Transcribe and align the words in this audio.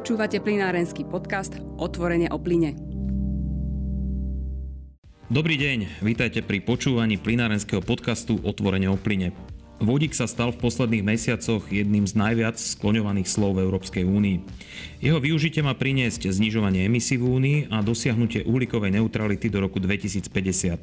Počúvate 0.00 0.40
plinárenský 0.40 1.04
podcast 1.04 1.60
Otvorene 1.76 2.32
o 2.32 2.40
plyne. 2.40 2.72
Dobrý 5.28 5.60
deň, 5.60 6.00
vítajte 6.00 6.40
pri 6.40 6.64
počúvaní 6.64 7.20
plinárenského 7.20 7.84
podcastu 7.84 8.40
Otvorene 8.40 8.88
o 8.88 8.96
plyne. 8.96 9.36
Vodík 9.76 10.16
sa 10.16 10.24
stal 10.24 10.56
v 10.56 10.60
posledných 10.64 11.04
mesiacoch 11.04 11.68
jedným 11.68 12.08
z 12.08 12.16
najviac 12.16 12.56
skloňovaných 12.56 13.28
slov 13.28 13.60
v 13.60 13.68
Európskej 13.68 14.08
únii. 14.08 14.40
Jeho 15.04 15.20
využitie 15.20 15.60
má 15.60 15.76
priniesť 15.76 16.32
znižovanie 16.32 16.88
emisí 16.88 17.20
v 17.20 17.28
únii 17.36 17.58
a 17.68 17.84
dosiahnutie 17.84 18.48
uhlíkovej 18.48 18.96
neutrality 18.96 19.52
do 19.52 19.68
roku 19.68 19.84
2050. 19.84 20.80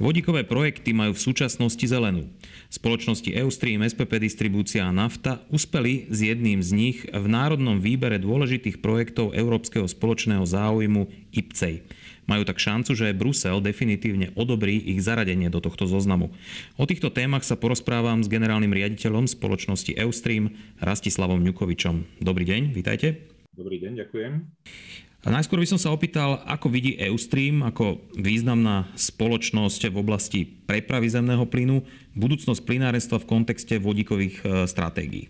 Vodíkové 0.00 0.48
projekty 0.48 0.96
majú 0.96 1.12
v 1.12 1.20
súčasnosti 1.20 1.84
zelenú. 1.84 2.32
Spoločnosti 2.72 3.36
Eustream, 3.36 3.84
SPP 3.84 4.16
Distribúcia 4.16 4.88
a 4.88 4.96
Nafta 4.96 5.44
uspeli 5.52 6.08
s 6.08 6.24
jedným 6.24 6.64
z 6.64 6.70
nich 6.72 6.98
v 7.04 7.26
národnom 7.28 7.76
výbere 7.76 8.16
dôležitých 8.16 8.80
projektov 8.80 9.36
Európskeho 9.36 9.84
spoločného 9.84 10.40
záujmu 10.48 11.04
IPCEI. 11.36 11.84
Majú 12.24 12.42
tak 12.48 12.56
šancu, 12.56 12.96
že 12.96 13.12
Brusel 13.12 13.60
definitívne 13.60 14.32
odobrí 14.40 14.80
ich 14.80 15.04
zaradenie 15.04 15.52
do 15.52 15.60
tohto 15.60 15.84
zoznamu. 15.84 16.32
O 16.80 16.88
týchto 16.88 17.12
témach 17.12 17.44
sa 17.44 17.60
porozprávam 17.60 18.24
s 18.24 18.32
generálnym 18.32 18.72
riaditeľom 18.72 19.28
spoločnosti 19.28 20.00
Eustream 20.00 20.48
Rastislavom 20.80 21.44
Ňukovičom. 21.44 22.24
Dobrý 22.24 22.48
deň, 22.48 22.72
vítajte. 22.72 23.28
Dobrý 23.52 23.76
deň, 23.84 24.00
ďakujem. 24.00 24.32
A 25.20 25.28
najskôr 25.28 25.60
by 25.60 25.68
som 25.68 25.76
sa 25.76 25.92
opýtal, 25.92 26.40
ako 26.48 26.72
vidí 26.72 26.96
Eustream 26.96 27.60
ako 27.60 28.00
významná 28.16 28.88
spoločnosť 28.96 29.92
v 29.92 29.96
oblasti 30.00 30.40
prepravy 30.48 31.12
zemného 31.12 31.44
plynu, 31.44 31.84
budúcnosť 32.16 32.64
plynárenstva 32.64 33.20
v 33.20 33.28
kontexte 33.28 33.76
vodíkových 33.76 34.36
e, 34.40 34.44
stratégií. 34.64 35.28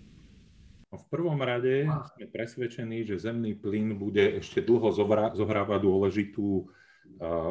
V 0.94 1.04
prvom 1.10 1.42
rade 1.42 1.90
sme 1.90 2.26
presvedčení, 2.30 3.02
že 3.02 3.18
zemný 3.18 3.58
plyn 3.58 3.98
bude 3.98 4.38
ešte 4.38 4.62
dlho 4.62 4.94
zohrávať 5.34 5.80
dôležitú 5.82 6.48
e, 6.54 6.64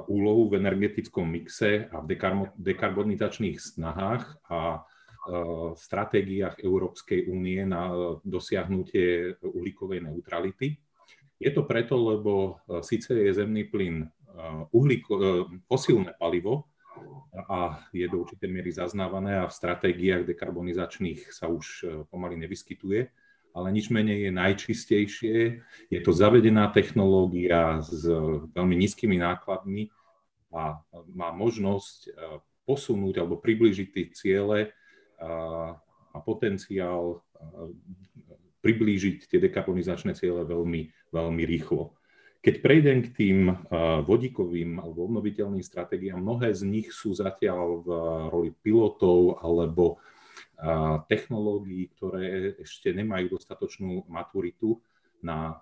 úlohu 0.08 0.48
v 0.48 0.64
energetickom 0.64 1.28
mixe 1.28 1.92
a 1.92 2.00
v 2.00 2.16
dekarbonizačných 2.56 3.60
snahách 3.60 4.24
a 4.48 4.60
e, 4.76 4.80
stratégiách 5.76 6.64
Európskej 6.64 7.28
únie 7.28 7.68
na 7.68 7.92
dosiahnutie 8.24 9.36
uhlíkovej 9.44 10.08
neutrality. 10.08 10.80
Je 11.40 11.52
to 11.56 11.64
preto, 11.64 11.96
lebo 11.96 12.60
e, 12.68 12.84
síce 12.84 13.16
je 13.16 13.32
zemný 13.32 13.64
plyn 13.72 14.04
e, 14.04 14.08
uhlíko, 14.76 15.12
e, 15.16 15.22
fosílne 15.72 16.12
palivo 16.20 16.68
a 17.48 17.80
je 17.96 18.04
do 18.12 18.28
určitej 18.28 18.52
miery 18.52 18.76
zaznávané 18.76 19.40
a 19.40 19.48
v 19.48 19.56
stratégiách 19.56 20.28
dekarbonizačných 20.28 21.32
sa 21.32 21.48
už 21.48 21.88
pomaly 22.12 22.36
nevyskytuje, 22.36 23.08
ale 23.56 23.68
nič 23.72 23.88
menej 23.88 24.28
je 24.28 24.32
najčistejšie. 24.36 25.36
Je 25.88 26.00
to 26.04 26.12
zavedená 26.12 26.68
technológia 26.76 27.80
s 27.80 28.04
veľmi 28.52 28.76
nízkymi 28.84 29.16
nákladmi 29.16 29.88
a 30.52 30.84
má 31.16 31.30
možnosť 31.32 32.12
posunúť 32.68 33.24
alebo 33.24 33.40
približiť 33.40 33.88
tie 33.96 34.06
ciele 34.12 34.60
a 36.12 36.18
potenciál 36.20 37.24
priblížiť 38.60 39.32
tie 39.32 39.40
dekarbonizačné 39.40 40.16
ciele 40.16 40.44
veľmi, 40.44 41.12
veľmi 41.16 41.44
rýchlo. 41.48 41.96
Keď 42.40 42.56
prejdem 42.64 43.04
k 43.04 43.10
tým 43.12 43.38
vodíkovým 44.08 44.80
alebo 44.80 45.12
obnoviteľným 45.12 45.60
stratégiám, 45.60 46.24
mnohé 46.24 46.56
z 46.56 46.64
nich 46.64 46.88
sú 46.96 47.12
zatiaľ 47.12 47.84
v 47.84 47.88
roli 48.32 48.52
pilotov 48.64 49.44
alebo 49.44 50.00
technológií, 51.12 51.92
ktoré 51.96 52.56
ešte 52.64 52.96
nemajú 52.96 53.36
dostatočnú 53.36 54.08
maturitu 54.08 54.80
na 55.20 55.60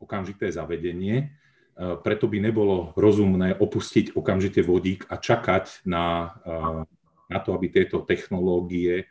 okamžité 0.00 0.48
zavedenie. 0.48 1.36
Preto 1.76 2.24
by 2.28 2.38
nebolo 2.40 2.96
rozumné 2.96 3.56
opustiť 3.56 4.16
okamžite 4.16 4.64
vodík 4.64 5.08
a 5.12 5.20
čakať 5.20 5.84
na, 5.88 6.36
na 7.28 7.38
to, 7.40 7.52
aby 7.52 7.68
tieto 7.68 8.04
technológie 8.04 9.08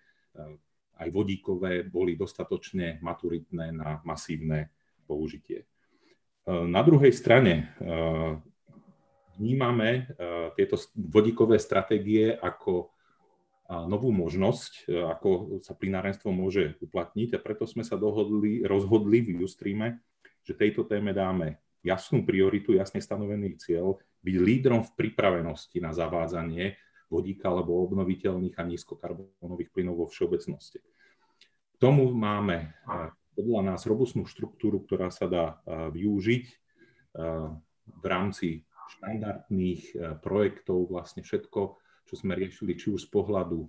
aj 1.01 1.09
vodíkové 1.09 1.81
boli 1.89 2.13
dostatočne 2.13 3.01
maturitné 3.01 3.73
na 3.73 3.97
masívne 4.05 4.69
použitie. 5.09 5.65
E, 5.65 5.65
na 6.69 6.85
druhej 6.85 7.09
strane 7.09 7.53
e, 7.53 7.63
vnímame 9.41 9.89
e, 9.89 10.01
tieto 10.53 10.77
vodíkové 10.93 11.57
stratégie 11.57 12.37
ako 12.37 12.93
novú 13.71 14.11
možnosť, 14.11 14.91
ako 15.15 15.63
sa 15.63 15.71
plinárenstvo 15.71 16.27
môže 16.27 16.75
uplatniť 16.83 17.39
a 17.39 17.39
preto 17.39 17.63
sme 17.63 17.87
sa 17.87 17.95
dohodli, 17.95 18.67
rozhodli 18.67 19.23
v 19.23 19.47
Ustreame, 19.47 20.03
že 20.43 20.59
tejto 20.59 20.83
téme 20.83 21.15
dáme 21.15 21.55
jasnú 21.79 22.27
prioritu, 22.27 22.75
jasne 22.75 22.99
stanovený 22.99 23.55
cieľ, 23.63 23.95
byť 24.27 24.35
lídrom 24.43 24.83
v 24.83 24.91
pripravenosti 24.99 25.79
na 25.79 25.95
zavádzanie 25.95 26.75
vodíka 27.11 27.51
alebo 27.51 27.83
obnoviteľných 27.83 28.55
a 28.55 28.63
nízkokarbonových 28.63 29.69
plynov 29.75 29.95
vo 29.99 30.07
všeobecnosti. 30.07 30.79
K 30.79 31.75
tomu 31.75 32.15
máme 32.15 32.71
podľa 33.35 33.75
nás 33.75 33.83
robustnú 33.83 34.23
štruktúru, 34.23 34.79
ktorá 34.87 35.11
sa 35.11 35.27
dá 35.27 35.45
využiť 35.67 36.45
v 37.91 38.05
rámci 38.07 38.63
štandardných 38.95 39.95
projektov, 40.23 40.87
vlastne 40.87 41.23
všetko, 41.23 41.59
čo 42.07 42.13
sme 42.15 42.35
riešili, 42.39 42.79
či 42.79 42.91
už 42.91 43.07
z 43.07 43.09
pohľadu 43.11 43.67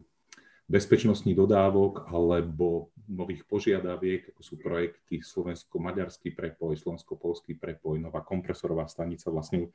bezpečnostných 0.71 1.37
dodávok 1.37 2.07
alebo 2.11 2.95
nových 3.11 3.45
požiadaviek, 3.45 4.33
ako 4.33 4.41
sú 4.41 4.55
projekty 4.63 5.21
slovensko-maďarský 5.21 6.33
prepoj, 6.33 6.79
slovensko-polský 6.79 7.59
prepoj, 7.59 7.99
nová 7.99 8.23
kompresorová 8.23 8.87
stanica, 8.89 9.29
vlastne 9.29 9.69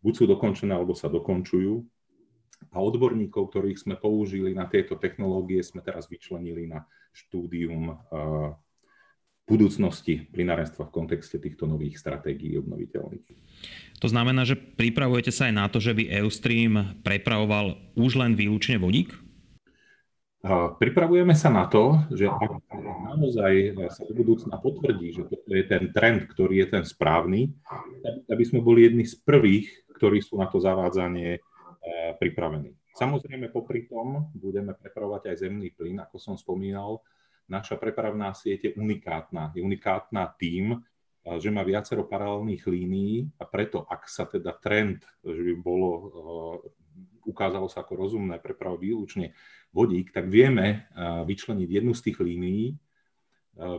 buď 0.00 0.12
sú 0.14 0.24
dokončené, 0.30 0.72
alebo 0.72 0.94
sa 0.94 1.10
dokončujú 1.10 1.82
a 2.72 2.76
odborníkov, 2.82 3.48
ktorých 3.50 3.78
sme 3.78 3.94
použili 3.96 4.52
na 4.52 4.68
tieto 4.68 4.98
technológie, 5.00 5.62
sme 5.64 5.80
teraz 5.80 6.06
vyčlenili 6.10 6.68
na 6.68 6.84
štúdium 7.14 7.92
eh, 7.92 7.96
budúcnosti 9.48 10.28
plinárenstva 10.28 10.86
v 10.86 10.94
kontexte 10.94 11.40
týchto 11.40 11.64
nových 11.64 11.96
stratégií 11.96 12.60
obnoviteľných. 12.60 13.24
To 14.04 14.06
znamená, 14.06 14.44
že 14.44 14.54
pripravujete 14.54 15.32
sa 15.32 15.48
aj 15.48 15.54
na 15.56 15.66
to, 15.72 15.80
že 15.80 15.96
by 15.96 16.04
Eustream 16.20 17.00
prepravoval 17.00 17.96
už 17.96 18.20
len 18.20 18.36
výlučne 18.36 18.76
vodík? 18.76 19.16
Pripravujeme 20.78 21.34
sa 21.34 21.50
na 21.50 21.66
to, 21.66 21.98
že 22.14 22.30
ak 22.30 22.62
naozaj 23.10 23.74
sa 23.90 24.06
do 24.06 24.14
budúcna 24.14 24.54
potvrdí, 24.62 25.10
že 25.10 25.26
toto 25.26 25.50
je 25.50 25.66
ten 25.66 25.90
trend, 25.90 26.30
ktorý 26.30 26.62
je 26.62 26.78
ten 26.78 26.84
správny, 26.86 27.50
aby 28.30 28.42
sme 28.46 28.62
boli 28.62 28.86
jedni 28.86 29.02
z 29.02 29.18
prvých, 29.18 29.66
ktorí 29.98 30.22
sú 30.22 30.38
na 30.38 30.46
to 30.46 30.62
zavádzanie 30.62 31.42
pripravení. 32.18 32.78
Samozrejme, 32.98 33.54
popri 33.54 33.86
tom 33.86 34.26
budeme 34.34 34.74
prepravovať 34.74 35.30
aj 35.30 35.36
zemný 35.46 35.70
plyn, 35.70 36.02
ako 36.02 36.18
som 36.18 36.34
spomínal. 36.34 36.98
Naša 37.46 37.78
prepravná 37.78 38.34
sieť 38.34 38.60
je 38.68 38.72
unikátna. 38.74 39.54
Je 39.54 39.62
unikátna 39.62 40.34
tým, 40.34 40.74
e, 40.74 40.78
že 41.38 41.54
má 41.54 41.62
viacero 41.62 42.02
paralelných 42.10 42.66
línií 42.66 43.30
a 43.38 43.46
preto, 43.46 43.86
ak 43.86 44.10
sa 44.10 44.26
teda 44.26 44.50
trend, 44.58 45.06
že 45.22 45.38
by 45.38 45.54
bolo, 45.62 45.90
e, 45.94 46.06
ukázalo 47.30 47.70
sa 47.70 47.86
ako 47.86 47.94
rozumné 47.94 48.42
prepravovať 48.42 48.82
výlučne 48.82 49.26
vodík, 49.70 50.10
tak 50.10 50.32
vieme 50.32 50.88
vyčleniť 51.28 51.68
jednu 51.68 51.92
z 51.92 52.00
tých 52.08 52.24
línií, 52.24 52.72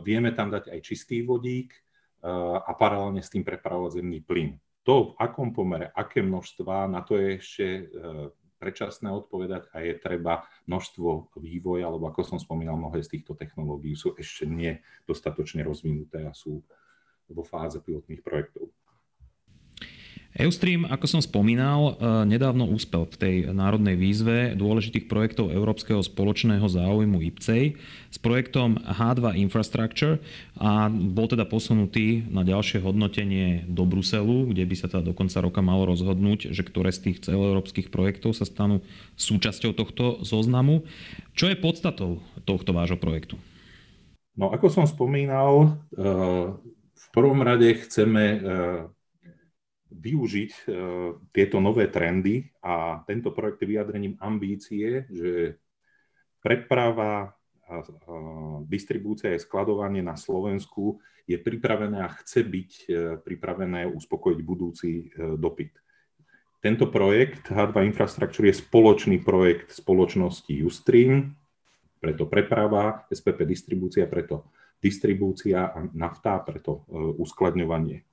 vieme 0.06 0.30
tam 0.30 0.54
dať 0.54 0.70
aj 0.70 0.80
čistý 0.86 1.26
vodík 1.26 1.74
a 2.22 2.70
paralelne 2.78 3.18
s 3.18 3.26
tým 3.26 3.42
prepravovať 3.42 3.98
zemný 3.98 4.22
plyn. 4.22 4.54
To, 4.88 5.12
v 5.12 5.16
akom 5.20 5.52
pomere, 5.52 5.92
aké 5.92 6.24
množstva, 6.24 6.88
na 6.88 7.04
to 7.04 7.20
je 7.20 7.28
ešte 7.36 7.66
e, 7.68 7.82
predčasné 8.56 9.12
odpovedať 9.12 9.68
a 9.72 9.84
je 9.84 9.94
treba 10.00 10.44
množstvo 10.68 11.36
vývoja, 11.40 11.88
alebo 11.88 12.08
ako 12.08 12.24
som 12.24 12.38
spomínal, 12.40 12.80
mnohé 12.80 13.04
z 13.04 13.16
týchto 13.16 13.36
technológií 13.36 13.92
sú 13.92 14.16
ešte 14.16 14.48
nie 14.48 14.80
dostatočne 15.04 15.64
rozvinuté 15.64 16.24
a 16.24 16.32
sú 16.32 16.64
vo 17.28 17.44
fáze 17.44 17.80
pilotných 17.80 18.24
projektov. 18.24 18.72
Eustream, 20.30 20.86
ako 20.86 21.10
som 21.10 21.18
spomínal, 21.18 21.98
e, 21.98 22.22
nedávno 22.22 22.62
úspel 22.70 23.02
v 23.02 23.16
tej 23.18 23.36
národnej 23.50 23.98
výzve 23.98 24.54
dôležitých 24.54 25.10
projektov 25.10 25.50
Európskeho 25.50 25.98
spoločného 26.06 26.62
záujmu 26.70 27.18
IPCEI 27.18 27.74
s 28.14 28.18
projektom 28.22 28.78
H2 28.78 29.34
Infrastructure 29.42 30.22
a 30.54 30.86
bol 30.86 31.26
teda 31.26 31.50
posunutý 31.50 32.22
na 32.30 32.46
ďalšie 32.46 32.78
hodnotenie 32.78 33.66
do 33.66 33.82
Bruselu, 33.82 34.54
kde 34.54 34.70
by 34.70 34.74
sa 34.78 34.86
teda 34.86 35.10
do 35.10 35.18
konca 35.18 35.42
roka 35.42 35.66
malo 35.66 35.90
rozhodnúť, 35.90 36.54
že 36.54 36.62
ktoré 36.62 36.94
z 36.94 37.10
tých 37.10 37.26
celoeurópskych 37.26 37.90
projektov 37.90 38.38
sa 38.38 38.46
stanú 38.46 38.86
súčasťou 39.18 39.74
tohto 39.74 40.22
zoznamu. 40.22 40.86
Čo 41.34 41.50
je 41.50 41.58
podstatou 41.58 42.22
tohto 42.46 42.70
vášho 42.70 43.02
projektu? 43.02 43.34
No 44.38 44.54
ako 44.54 44.70
som 44.70 44.86
spomínal, 44.86 45.82
e, 45.90 46.06
v 46.94 47.06
prvom 47.10 47.42
rade 47.42 47.66
chceme 47.82 48.24
e, 48.30 48.38
využiť 49.90 50.50
e, 50.50 50.62
tieto 51.34 51.58
nové 51.58 51.90
trendy 51.90 52.46
a 52.62 53.02
tento 53.04 53.34
projekt 53.34 53.62
je 53.62 53.70
vyjadrením 53.70 54.14
ambície, 54.22 55.06
že 55.10 55.58
preprava 56.40 57.34
distribúcia 58.66 59.30
a 59.30 59.38
skladovanie 59.38 60.02
na 60.02 60.18
Slovensku 60.18 60.98
je 61.22 61.38
pripravené 61.38 62.02
a 62.02 62.10
chce 62.10 62.42
byť 62.42 62.70
pripravené 63.22 63.86
uspokojiť 63.86 64.40
budúci 64.42 65.14
dopyt. 65.38 65.78
Tento 66.60 66.92
projekt 66.92 67.48
H2 67.48 67.88
Infrastructure 67.88 68.44
je 68.44 68.60
spoločný 68.60 69.22
projekt 69.24 69.72
spoločnosti 69.72 70.52
Ustream, 70.60 71.32
preto 71.96 72.28
preprava, 72.28 73.08
SPP 73.08 73.48
distribúcia, 73.48 74.04
preto 74.04 74.52
distribúcia 74.76 75.72
a 75.72 75.80
nafta, 75.96 76.36
preto 76.44 76.84
e, 76.88 77.00
uskladňovanie. 77.16 78.09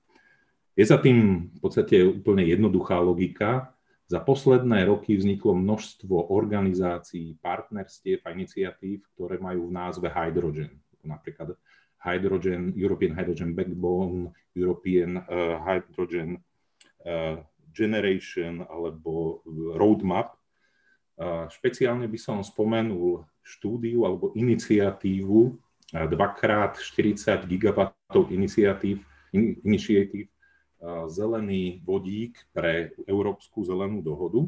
Je 0.77 0.85
za 0.85 1.01
tým 1.01 1.49
v 1.49 1.59
podstate 1.59 2.05
úplne 2.05 2.45
jednoduchá 2.45 3.01
logika. 3.01 3.73
Za 4.05 4.21
posledné 4.21 4.85
roky 4.85 5.17
vzniklo 5.17 5.57
množstvo 5.57 6.29
organizácií, 6.29 7.33
partnerstiev 7.41 8.21
a 8.23 8.31
iniciatív, 8.31 9.09
ktoré 9.17 9.41
majú 9.41 9.67
v 9.67 9.75
názve 9.75 10.07
Hydrogen. 10.07 10.77
Napríklad 11.01 11.57
Hydrogen, 11.97 12.77
European 12.77 13.17
Hydrogen 13.17 13.57
Backbone, 13.57 14.37
European 14.53 15.17
uh, 15.17 15.57
Hydrogen 15.65 16.37
uh, 17.09 17.41
Generation 17.73 18.61
alebo 18.69 19.41
Roadmap. 19.77 20.37
Špeciálne 21.49 22.05
by 22.05 22.19
som 22.21 22.45
spomenul 22.45 23.25
štúdiu 23.41 24.05
alebo 24.05 24.37
iniciatívu 24.37 25.57
2x40 25.89 27.49
gigawattov 27.49 28.29
iniciatív, 28.29 29.01
iniciatív 29.65 30.29
Zelený 31.09 31.81
vodík 31.81 32.37
pre 32.53 32.93
Európsku 33.09 33.65
zelenú 33.65 34.05
dohodu. 34.05 34.45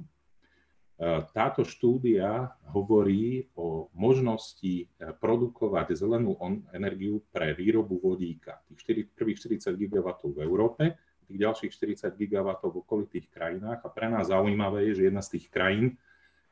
Táto 1.34 1.64
štúdia 1.64 2.54
hovorí 2.76 3.48
o 3.56 3.88
možnosti 3.96 4.86
produkovať 5.24 5.96
zelenú 5.96 6.36
energiu 6.76 7.24
pre 7.32 7.56
výrobu 7.56 7.98
vodíka. 8.04 8.60
Tých 8.68 9.10
prvých 9.16 9.40
40 9.64 9.80
gigawatov 9.80 10.36
v 10.36 10.44
Európe 10.44 10.84
tých 11.30 11.46
ďalších 11.46 11.72
40 12.10 12.18
gigawatov 12.18 12.74
v 12.74 12.82
okolitých 12.82 13.30
krajinách. 13.30 13.86
A 13.86 13.90
pre 13.94 14.10
nás 14.10 14.34
zaujímavé 14.34 14.90
je, 14.90 14.98
že 14.98 15.08
jedna 15.14 15.22
z 15.22 15.38
tých 15.38 15.46
krajín, 15.54 15.94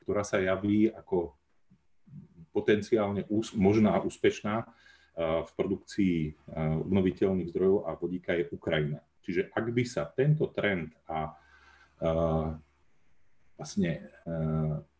ktorá 0.06 0.22
sa 0.22 0.38
javí 0.38 0.94
ako 0.94 1.34
potenciálne 2.54 3.26
ús- 3.34 3.58
možná 3.58 3.98
úspešná 4.06 4.70
v 5.18 5.50
produkcii 5.58 6.38
obnoviteľných 6.86 7.50
zdrojov 7.50 7.90
a 7.90 7.98
vodíka 7.98 8.38
je 8.38 8.54
Ukrajina. 8.54 9.02
Čiže 9.28 9.52
ak 9.52 9.66
by 9.76 9.84
sa 9.84 10.08
tento 10.08 10.48
trend 10.56 10.96
a 11.12 11.36
vlastne 13.60 13.92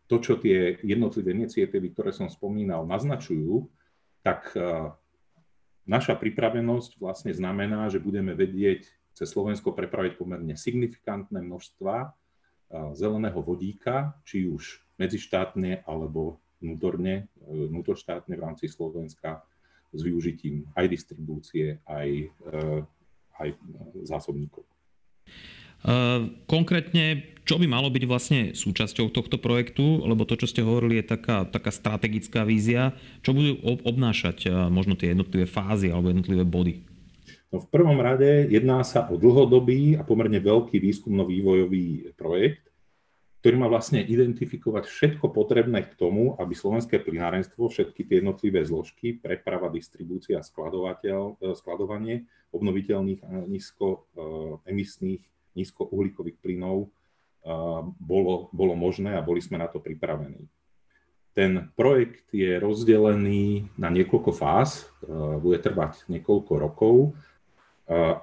to, 0.10 0.16
čo 0.20 0.36
tie 0.42 0.76
jednotlivé 0.84 1.32
iniciatívy, 1.32 1.96
ktoré 1.96 2.12
som 2.12 2.28
spomínal, 2.28 2.84
naznačujú, 2.84 3.70
tak 4.26 4.52
naša 5.88 6.20
pripravenosť 6.20 7.00
vlastne 7.00 7.32
znamená, 7.32 7.88
že 7.88 8.04
budeme 8.04 8.36
vedieť 8.36 8.90
cez 9.16 9.32
Slovensko 9.32 9.72
prepraviť 9.72 10.20
pomerne 10.20 10.60
signifikantné 10.60 11.40
množstva 11.40 12.12
zeleného 12.98 13.40
vodíka, 13.40 14.20
či 14.28 14.50
už 14.52 14.84
medzištátne 15.00 15.88
alebo 15.88 16.42
vnútorne, 16.62 17.30
e, 17.46 17.70
vnútorštátne 17.70 18.34
v 18.34 18.44
rámci 18.44 18.66
Slovenska 18.68 19.46
s 19.94 20.00
využitím 20.04 20.68
aj 20.76 20.86
distribúcie, 20.90 21.80
aj, 21.86 22.10
e, 22.10 22.28
aj 23.42 23.50
zásobníkov. 24.06 24.64
E, 24.64 24.70
konkrétne, 26.50 27.38
čo 27.48 27.58
by 27.62 27.66
malo 27.70 27.88
byť 27.88 28.04
vlastne 28.10 28.40
súčasťou 28.58 29.14
tohto 29.14 29.40
projektu, 29.40 30.04
lebo 30.04 30.28
to, 30.28 30.36
čo 30.36 30.50
ste 30.50 30.66
hovorili, 30.66 31.00
je 31.00 31.14
taká, 31.16 31.48
taká 31.48 31.72
strategická 31.72 32.44
vízia. 32.44 32.98
Čo 33.22 33.38
budú 33.38 33.58
obnášať 33.88 34.70
možno 34.70 35.00
tie 35.00 35.16
jednotlivé 35.16 35.48
fázy 35.48 35.94
alebo 35.94 36.12
jednotlivé 36.12 36.44
body? 36.44 36.98
No 37.48 37.64
v 37.64 37.72
prvom 37.72 37.96
rade 38.04 38.52
jedná 38.52 38.84
sa 38.84 39.08
o 39.08 39.16
dlhodobý 39.16 39.96
a 39.96 40.04
pomerne 40.04 40.44
veľký 40.44 40.84
výskumno-vývojový 40.84 42.12
projekt, 42.20 42.68
ktorý 43.40 43.56
má 43.64 43.72
vlastne 43.72 44.04
identifikovať 44.04 44.84
všetko 44.84 45.32
potrebné 45.32 45.88
k 45.88 45.96
tomu, 45.96 46.36
aby 46.36 46.52
slovenské 46.52 47.00
plinárenstvo, 47.00 47.72
všetky 47.72 48.04
tie 48.04 48.20
jednotlivé 48.20 48.68
zložky, 48.68 49.16
preprava, 49.16 49.72
distribúcia, 49.72 50.44
skladovateľ, 50.44 51.40
e, 51.40 51.56
skladovanie 51.56 52.28
obnoviteľných 52.52 53.22
a 53.24 53.32
nízkoemisných, 53.46 55.22
e, 55.24 55.30
nízkouhlíkových 55.58 56.38
plynov 56.40 56.88
e, 56.88 56.90
bolo, 57.98 58.50
bolo 58.54 58.74
možné 58.78 59.18
a 59.18 59.26
boli 59.26 59.42
sme 59.42 59.60
na 59.60 59.68
to 59.68 59.82
pripravení. 59.84 60.48
Ten 61.38 61.70
projekt 61.78 62.34
je 62.34 62.58
rozdelený 62.58 63.70
na 63.78 63.94
niekoľko 63.94 64.34
fáz, 64.34 64.90
bude 65.38 65.62
trvať 65.62 66.10
niekoľko 66.10 66.54
rokov 66.58 67.14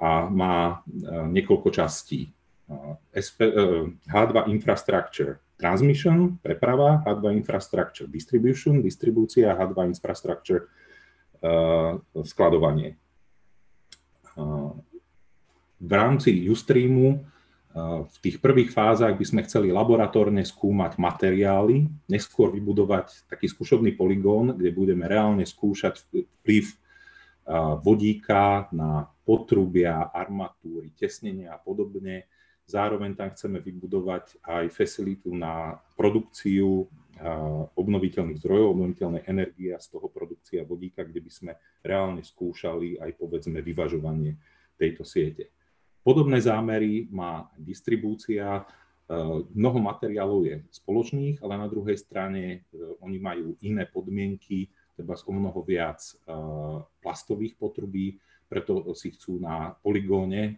a 0.02 0.26
má 0.26 0.82
niekoľko 1.30 1.70
častí. 1.70 2.34
H2 3.14 4.50
Infrastructure 4.50 5.38
Transmission, 5.54 6.42
preprava, 6.42 7.06
H2 7.06 7.38
Infrastructure 7.38 8.10
Distribution, 8.10 8.82
distribúcia, 8.82 9.54
H2 9.54 9.94
Infrastructure 9.94 10.66
skladovanie. 12.18 12.98
V 15.80 15.90
rámci 15.92 16.48
Ustreamu 16.48 17.22
v 18.06 18.16
tých 18.22 18.38
prvých 18.38 18.70
fázach 18.70 19.18
by 19.18 19.24
sme 19.26 19.42
chceli 19.42 19.74
laboratórne 19.74 20.46
skúmať 20.46 20.94
materiály, 20.94 21.90
neskôr 22.06 22.54
vybudovať 22.54 23.26
taký 23.26 23.50
skúšobný 23.50 23.98
poligón, 23.98 24.54
kde 24.54 24.70
budeme 24.70 25.10
reálne 25.10 25.42
skúšať 25.42 26.06
vplyv 26.06 26.70
vodíka 27.82 28.70
na 28.70 29.10
potrubia, 29.26 30.06
armatúry, 30.14 30.94
tesnenia 30.94 31.52
a 31.52 31.58
podobne. 31.58 32.30
Zároveň 32.64 33.18
tam 33.18 33.34
chceme 33.34 33.58
vybudovať 33.60 34.40
aj 34.40 34.70
facilitu 34.72 35.34
na 35.34 35.76
produkciu 35.98 36.88
obnoviteľných 37.78 38.40
zdrojov, 38.42 38.74
obnoviteľnej 38.74 39.22
energie 39.30 39.70
a 39.70 39.78
z 39.78 39.94
toho 39.94 40.10
produkcia 40.10 40.66
vodíka, 40.66 41.06
kde 41.06 41.20
by 41.22 41.30
sme 41.30 41.52
reálne 41.84 42.22
skúšali 42.26 42.98
aj 42.98 43.10
povedzme 43.14 43.62
vyvažovanie 43.62 44.34
tejto 44.74 45.06
siete. 45.06 45.54
Podobné 46.02 46.42
zámery 46.42 47.08
má 47.08 47.48
distribúcia. 47.56 48.66
Mnoho 49.54 49.78
materiálov 49.80 50.40
je 50.48 50.56
spoločných, 50.74 51.40
ale 51.44 51.60
na 51.60 51.68
druhej 51.68 51.96
strane 52.00 52.42
e, 52.44 52.58
oni 53.04 53.20
majú 53.20 53.52
iné 53.60 53.84
podmienky, 53.84 54.72
treba 54.96 55.12
o 55.12 55.32
mnoho 55.32 55.60
viac 55.60 56.00
plastových 57.04 57.52
potrubí, 57.60 58.16
preto 58.48 58.80
si 58.96 59.12
chcú 59.12 59.36
na 59.42 59.76
poligóne 59.84 60.56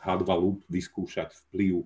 H2 0.00 0.24
Loop 0.24 0.64
vyskúšať 0.72 1.36
vplyv 1.48 1.84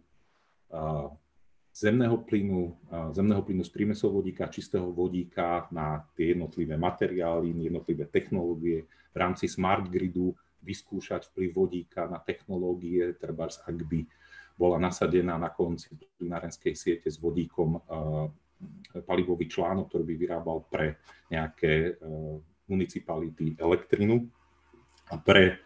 zemného 1.75 2.23
plynu, 2.23 2.71
zemného 3.11 3.43
plynu 3.43 3.67
z 3.67 3.71
prímesov 3.75 4.15
vodíka, 4.15 4.47
čistého 4.47 4.95
vodíka 4.95 5.67
na 5.75 6.07
tie 6.15 6.31
jednotlivé 6.31 6.79
materiály, 6.79 7.51
jednotlivé 7.51 8.07
technológie. 8.07 8.87
V 9.11 9.17
rámci 9.19 9.51
smart 9.51 9.91
gridu 9.91 10.31
vyskúšať 10.63 11.35
vplyv 11.35 11.51
vodíka 11.51 12.07
na 12.07 12.23
technológie, 12.23 13.19
treba 13.19 13.51
ak 13.51 13.79
by 13.91 14.07
bola 14.55 14.79
nasadená 14.79 15.35
na 15.35 15.51
konci 15.51 15.91
plinárenskej 15.99 16.79
siete 16.79 17.11
s 17.11 17.19
vodíkom 17.19 17.83
palivový 19.03 19.51
článok, 19.51 19.91
ktorý 19.91 20.05
by 20.07 20.15
vyrábal 20.15 20.59
pre 20.71 21.03
nejaké 21.27 21.99
municipality 22.71 23.59
elektrinu, 23.59 24.31
a 25.13 25.21
pre 25.21 25.61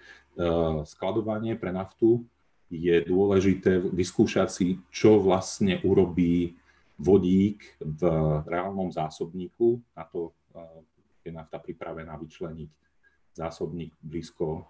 skladovanie, 0.82 1.54
pre 1.54 1.70
naftu 1.70 2.26
je 2.68 2.96
dôležité 3.04 3.80
vyskúšať 3.80 4.48
si, 4.48 4.66
čo 4.92 5.16
vlastne 5.20 5.80
urobí 5.84 6.56
vodík 7.00 7.64
v 7.80 8.02
reálnom 8.44 8.92
zásobníku. 8.92 9.80
Na 9.96 10.04
to 10.04 10.36
e, 10.52 10.62
je 11.24 11.30
nafta 11.32 11.56
pripravená 11.56 12.18
vyčleniť 12.20 12.70
zásobník 13.32 13.96
blízko 14.04 14.46
e, 14.58 14.62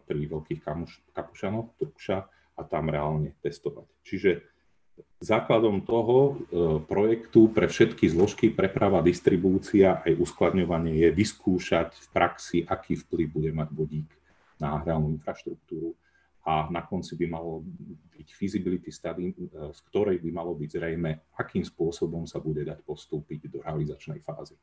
pri 0.00 0.20
veľkých 0.32 0.60
kapušanoch, 1.12 1.76
Trukša, 1.76 2.18
a 2.52 2.60
tam 2.64 2.88
reálne 2.88 3.36
testovať. 3.40 3.88
Čiže 4.04 4.30
základom 5.24 5.88
toho 5.88 6.44
projektu 6.84 7.48
pre 7.48 7.64
všetky 7.64 8.12
zložky 8.12 8.52
preprava, 8.52 9.00
distribúcia 9.00 10.04
aj 10.04 10.20
uskladňovanie 10.20 11.00
je 11.00 11.08
vyskúšať 11.16 11.96
v 11.96 12.06
praxi, 12.12 12.58
aký 12.60 13.00
vplyv 13.00 13.26
bude 13.32 13.50
mať 13.56 13.68
vodík 13.72 14.10
na 14.60 14.84
reálnu 14.84 15.16
infraštruktúru 15.16 15.96
a 16.42 16.66
na 16.74 16.82
konci 16.82 17.14
by 17.14 17.26
malo 17.30 17.62
byť 18.18 18.28
feasibility 18.34 18.90
study, 18.90 19.30
z 19.50 19.80
ktorej 19.90 20.18
by 20.18 20.30
malo 20.34 20.58
byť 20.58 20.70
zrejme, 20.74 21.10
akým 21.38 21.62
spôsobom 21.62 22.26
sa 22.26 22.42
bude 22.42 22.66
dať 22.66 22.82
postúpiť 22.82 23.46
do 23.46 23.62
realizačnej 23.62 24.18
fázy. 24.26 24.58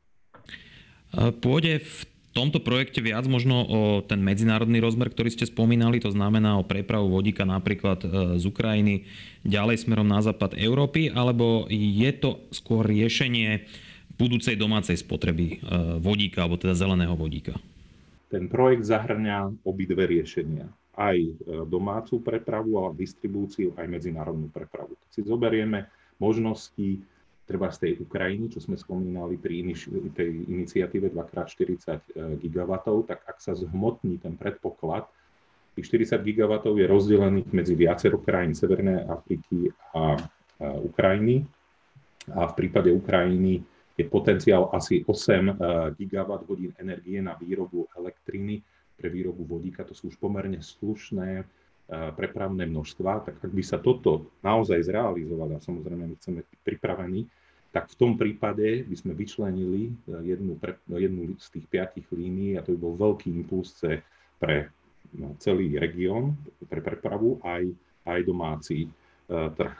Pôjde 1.40 1.80
v 1.80 2.00
tomto 2.36 2.62
projekte 2.62 3.02
viac 3.02 3.26
možno 3.26 3.66
o 3.66 3.80
ten 4.04 4.22
medzinárodný 4.22 4.78
rozmer, 4.78 5.10
ktorý 5.10 5.34
ste 5.34 5.48
spomínali, 5.48 5.98
to 5.98 6.14
znamená 6.14 6.60
o 6.60 6.68
prepravu 6.68 7.10
vodíka 7.10 7.42
napríklad 7.42 8.06
e, 8.06 8.08
z 8.38 8.44
Ukrajiny 8.46 9.10
ďalej 9.42 9.82
smerom 9.82 10.06
na 10.06 10.22
západ 10.22 10.54
Európy, 10.54 11.10
alebo 11.10 11.66
je 11.72 12.10
to 12.14 12.46
skôr 12.54 12.86
riešenie 12.86 13.66
budúcej 14.20 14.54
domácej 14.54 15.00
spotreby 15.00 15.64
vodíka, 15.96 16.44
alebo 16.44 16.60
teda 16.60 16.76
zeleného 16.76 17.16
vodíka? 17.16 17.56
Ten 18.28 18.52
projekt 18.52 18.84
zahrňa 18.84 19.64
obidve 19.64 20.04
riešenia. 20.04 20.68
Aj 20.94 21.16
domácu 21.70 22.18
prepravu 22.18 22.82
a 22.82 22.90
distribúciu, 22.90 23.72
aj 23.78 23.86
medzinárodnú 23.86 24.50
prepravu. 24.50 24.98
Keď 25.06 25.10
si 25.10 25.20
zoberieme 25.22 25.86
možnosti 26.18 26.88
treba 27.50 27.66
z 27.74 27.78
tej 27.82 27.92
Ukrajiny, 28.06 28.46
čo 28.54 28.62
sme 28.62 28.78
spomínali 28.78 29.34
pri 29.34 29.66
iniš- 29.66 29.90
tej 30.14 30.46
iniciatíve 30.46 31.10
2x40 31.10 32.14
GW, 32.38 32.72
tak 33.10 33.26
ak 33.26 33.42
sa 33.42 33.58
zhmotní 33.58 34.22
ten 34.22 34.38
predpoklad, 34.38 35.10
tých 35.74 35.86
40 35.90 36.22
GW 36.22 36.52
je 36.78 36.86
rozdelených 36.86 37.50
medzi 37.50 37.74
viacero 37.74 38.22
krajín 38.22 38.54
Severnej 38.54 39.06
Afriky 39.06 39.70
a 39.94 40.14
Ukrajiny. 40.62 41.42
A 42.30 42.46
v 42.50 42.54
prípade 42.54 42.94
Ukrajiny 42.94 43.58
je 43.98 44.04
potenciál 44.06 44.70
asi 44.70 45.02
8 45.02 45.94
GW 45.98 46.30
hodín 46.46 46.70
energie 46.78 47.18
na 47.18 47.34
výrobu 47.34 47.90
elektriny 47.98 48.62
pre 49.00 49.08
výrobu 49.08 49.48
vodíka. 49.48 49.88
To 49.88 49.96
sú 49.96 50.12
už 50.12 50.20
pomerne 50.20 50.60
slušné 50.60 51.48
prepravné 51.90 52.70
množstva. 52.70 53.26
Tak 53.26 53.34
ak 53.42 53.50
by 53.50 53.62
sa 53.66 53.82
toto 53.82 54.30
naozaj 54.46 54.78
zrealizovalo, 54.86 55.58
a 55.58 55.64
samozrejme 55.64 56.06
my 56.06 56.14
chceme 56.22 56.40
byť 56.46 56.60
pripravení, 56.62 57.26
tak 57.70 57.86
v 57.86 57.98
tom 57.98 58.12
prípade 58.18 58.82
by 58.82 58.96
sme 58.98 59.12
vyčlenili 59.14 59.90
eh, 59.90 60.34
jednu, 60.34 60.58
pre, 60.58 60.78
jednu 60.90 61.38
z 61.38 61.46
tých 61.58 61.66
piatich 61.70 62.06
línií 62.10 62.58
a 62.58 62.62
to 62.66 62.74
by 62.74 62.78
bol 62.82 62.94
veľký 62.98 63.30
impuls 63.30 63.78
pre 64.42 64.70
no, 65.14 65.38
celý 65.38 65.78
región, 65.78 66.34
pre 66.66 66.82
prepravu 66.82 67.38
aj, 67.44 67.66
aj 68.08 68.20
domáci 68.24 68.88
uh, 68.88 69.52
trh. 69.52 69.76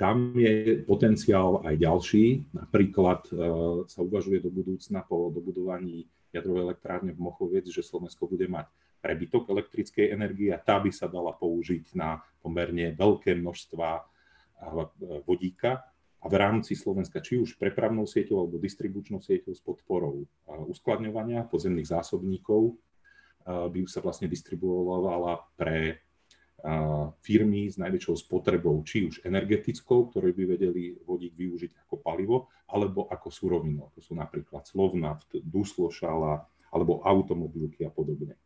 Tam 0.00 0.32
je 0.32 0.80
potenciál 0.88 1.60
aj 1.60 1.76
ďalší. 1.76 2.40
Napríklad 2.56 3.20
uh, 3.30 3.84
sa 3.84 4.00
uvažuje 4.00 4.40
do 4.40 4.48
budúcna 4.48 5.04
po 5.04 5.28
dobudovaní 5.28 6.08
jadrovej 6.32 6.72
elektrárne 6.72 7.12
v 7.14 7.22
Mochovec, 7.22 7.66
že 7.66 7.82
Slovensko 7.82 8.30
bude 8.30 8.46
mať 8.46 8.70
prebytok 9.00 9.48
elektrickej 9.48 10.12
energie 10.12 10.52
a 10.52 10.60
tá 10.60 10.78
by 10.78 10.92
sa 10.92 11.08
dala 11.08 11.32
použiť 11.34 11.96
na 11.96 12.20
pomerne 12.44 12.92
veľké 12.94 13.34
množstva 13.38 13.88
vodíka, 15.24 15.84
a 16.20 16.28
v 16.28 16.36
rámci 16.36 16.76
Slovenska, 16.76 17.24
či 17.24 17.40
už 17.40 17.56
prepravnou 17.56 18.04
sieťou 18.04 18.44
alebo 18.44 18.60
distribučnou 18.60 19.24
sieťou 19.24 19.56
s 19.56 19.62
podporou 19.64 20.28
uskladňovania 20.68 21.48
podzemných 21.48 21.96
zásobníkov, 21.96 22.76
by 23.48 23.78
sa 23.88 24.04
vlastne 24.04 24.28
distribuovala 24.28 25.40
pre 25.56 26.04
firmy 27.24 27.72
s 27.72 27.80
najväčšou 27.80 28.20
spotrebou, 28.20 28.76
či 28.84 29.08
už 29.08 29.24
energetickou, 29.24 30.12
ktoré 30.12 30.36
by 30.36 30.60
vedeli 30.60 30.92
vodík 30.92 31.32
alebo 32.80 33.04
ako 33.12 33.28
surovinu. 33.28 33.92
To 33.92 34.00
sú 34.00 34.16
napríklad 34.16 34.64
Slovnaft, 34.64 35.28
Duslošala, 35.36 36.48
alebo 36.72 37.04
automobilky 37.04 37.84
a 37.84 37.92
podobne. 37.92 38.40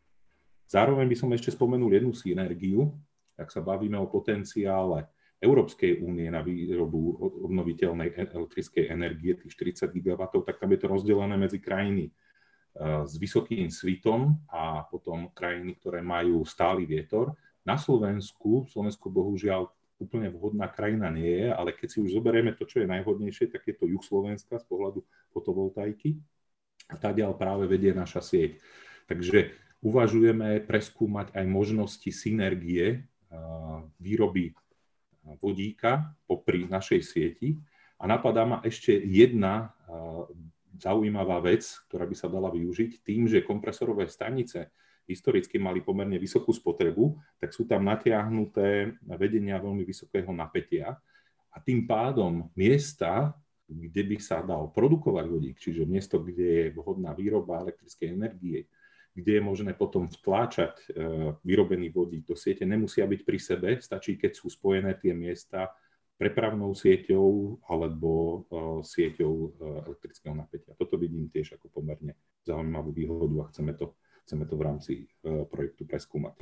Zároveň 0.66 1.06
by 1.06 1.16
som 1.16 1.30
ešte 1.30 1.52
spomenul 1.52 1.92
jednu 1.92 2.10
synergiu, 2.16 2.90
ak 3.36 3.52
sa 3.52 3.60
bavíme 3.60 4.00
o 4.00 4.08
potenciále 4.10 5.06
Európskej 5.44 6.00
únie 6.00 6.32
na 6.32 6.40
výrobu 6.40 7.20
obnoviteľnej 7.44 8.16
e- 8.16 8.32
elektrickej 8.32 8.88
energie, 8.88 9.36
tých 9.36 9.52
40 9.84 9.92
GW, 9.92 10.20
tak 10.40 10.56
tam 10.56 10.72
je 10.72 10.78
to 10.80 10.86
rozdelené 10.88 11.36
medzi 11.36 11.60
krajiny 11.60 12.08
e, 12.08 12.12
s 13.04 13.12
vysokým 13.20 13.68
svitom 13.68 14.40
a 14.48 14.88
potom 14.88 15.28
krajiny, 15.36 15.76
ktoré 15.76 16.00
majú 16.00 16.48
stály 16.48 16.88
vietor. 16.88 17.36
Na 17.60 17.76
Slovensku, 17.76 18.64
Slovensko 18.72 19.12
bohužiaľ 19.12 19.68
úplne 20.02 20.30
vhodná 20.30 20.66
krajina 20.66 21.10
nie 21.10 21.44
je, 21.44 21.48
ale 21.54 21.70
keď 21.70 21.88
si 21.88 21.98
už 22.02 22.18
zoberieme 22.18 22.52
to, 22.54 22.66
čo 22.66 22.82
je 22.82 22.90
najvhodnejšie, 22.90 23.50
tak 23.50 23.62
je 23.66 23.74
to 23.78 23.86
juh 23.86 24.02
Slovenska 24.02 24.58
z 24.58 24.64
pohľadu 24.66 25.06
fotovoltaiky 25.30 26.18
a 26.90 26.98
ďal 27.00 27.38
práve 27.38 27.70
vedie 27.70 27.94
naša 27.94 28.20
sieť. 28.20 28.58
Takže 29.06 29.54
uvažujeme 29.84 30.64
preskúmať 30.64 31.32
aj 31.36 31.44
možnosti 31.46 32.10
synergie 32.10 33.04
výroby 34.00 34.56
vodíka 35.40 36.12
popri 36.28 36.68
našej 36.68 37.00
sieti. 37.00 37.56
A 37.96 38.04
napadá 38.10 38.44
ma 38.44 38.60
ešte 38.60 38.92
jedna 38.92 39.72
zaujímavá 40.76 41.40
vec, 41.40 41.64
ktorá 41.88 42.04
by 42.04 42.16
sa 42.18 42.28
dala 42.28 42.50
využiť 42.50 43.00
tým, 43.00 43.30
že 43.30 43.46
kompresorové 43.46 44.10
stanice 44.10 44.74
historicky 45.04 45.60
mali 45.60 45.84
pomerne 45.84 46.16
vysokú 46.16 46.50
spotrebu, 46.50 47.16
tak 47.40 47.52
sú 47.52 47.68
tam 47.68 47.84
natiahnuté 47.84 48.96
vedenia 49.16 49.60
veľmi 49.60 49.84
vysokého 49.84 50.32
napätia 50.32 50.96
a 51.54 51.56
tým 51.62 51.86
pádom 51.86 52.50
miesta, 52.58 53.36
kde 53.64 54.02
by 54.04 54.16
sa 54.20 54.44
dal 54.44 54.68
produkovať 54.74 55.24
vodík, 55.30 55.56
čiže 55.56 55.88
miesto, 55.88 56.20
kde 56.20 56.68
je 56.68 56.74
vhodná 56.76 57.16
výroba 57.16 57.64
elektrickej 57.64 58.12
energie, 58.12 58.68
kde 59.14 59.38
je 59.38 59.42
možné 59.42 59.72
potom 59.78 60.10
vtláčať 60.10 60.74
e, 60.74 60.86
vyrobený 61.46 61.94
vodík 61.94 62.26
do 62.26 62.34
siete, 62.34 62.66
nemusia 62.66 63.06
byť 63.06 63.20
pri 63.22 63.38
sebe, 63.38 63.68
stačí, 63.78 64.18
keď 64.18 64.32
sú 64.34 64.50
spojené 64.50 64.98
tie 64.98 65.14
miesta 65.14 65.70
prepravnou 66.18 66.74
sieťou 66.74 67.62
alebo 67.70 68.10
e, 68.10 68.36
sieťou 68.82 69.32
e, 69.32 69.48
elektrického 69.86 70.34
napätia. 70.34 70.74
Toto 70.74 70.98
vidím 70.98 71.30
tiež 71.30 71.56
ako 71.56 71.70
pomerne 71.70 72.18
zaujímavú 72.42 72.90
výhodu 72.90 73.36
a 73.46 73.48
chceme 73.54 73.72
to, 73.78 73.94
chceme 74.24 74.48
to 74.48 74.56
v 74.56 74.62
rámci 74.64 74.92
projektu 75.52 75.84
preskúmať. 75.84 76.40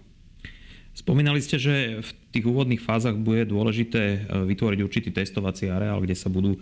Spomínali 0.93 1.41
ste, 1.41 1.57
že 1.57 2.05
v 2.05 2.11
tých 2.31 2.45
úvodných 2.45 2.81
fázach 2.85 3.17
bude 3.17 3.49
dôležité 3.49 4.29
vytvoriť 4.29 4.81
určitý 4.85 5.11
testovací 5.11 5.73
areál, 5.73 6.05
kde 6.05 6.17
sa 6.17 6.29
budú 6.29 6.61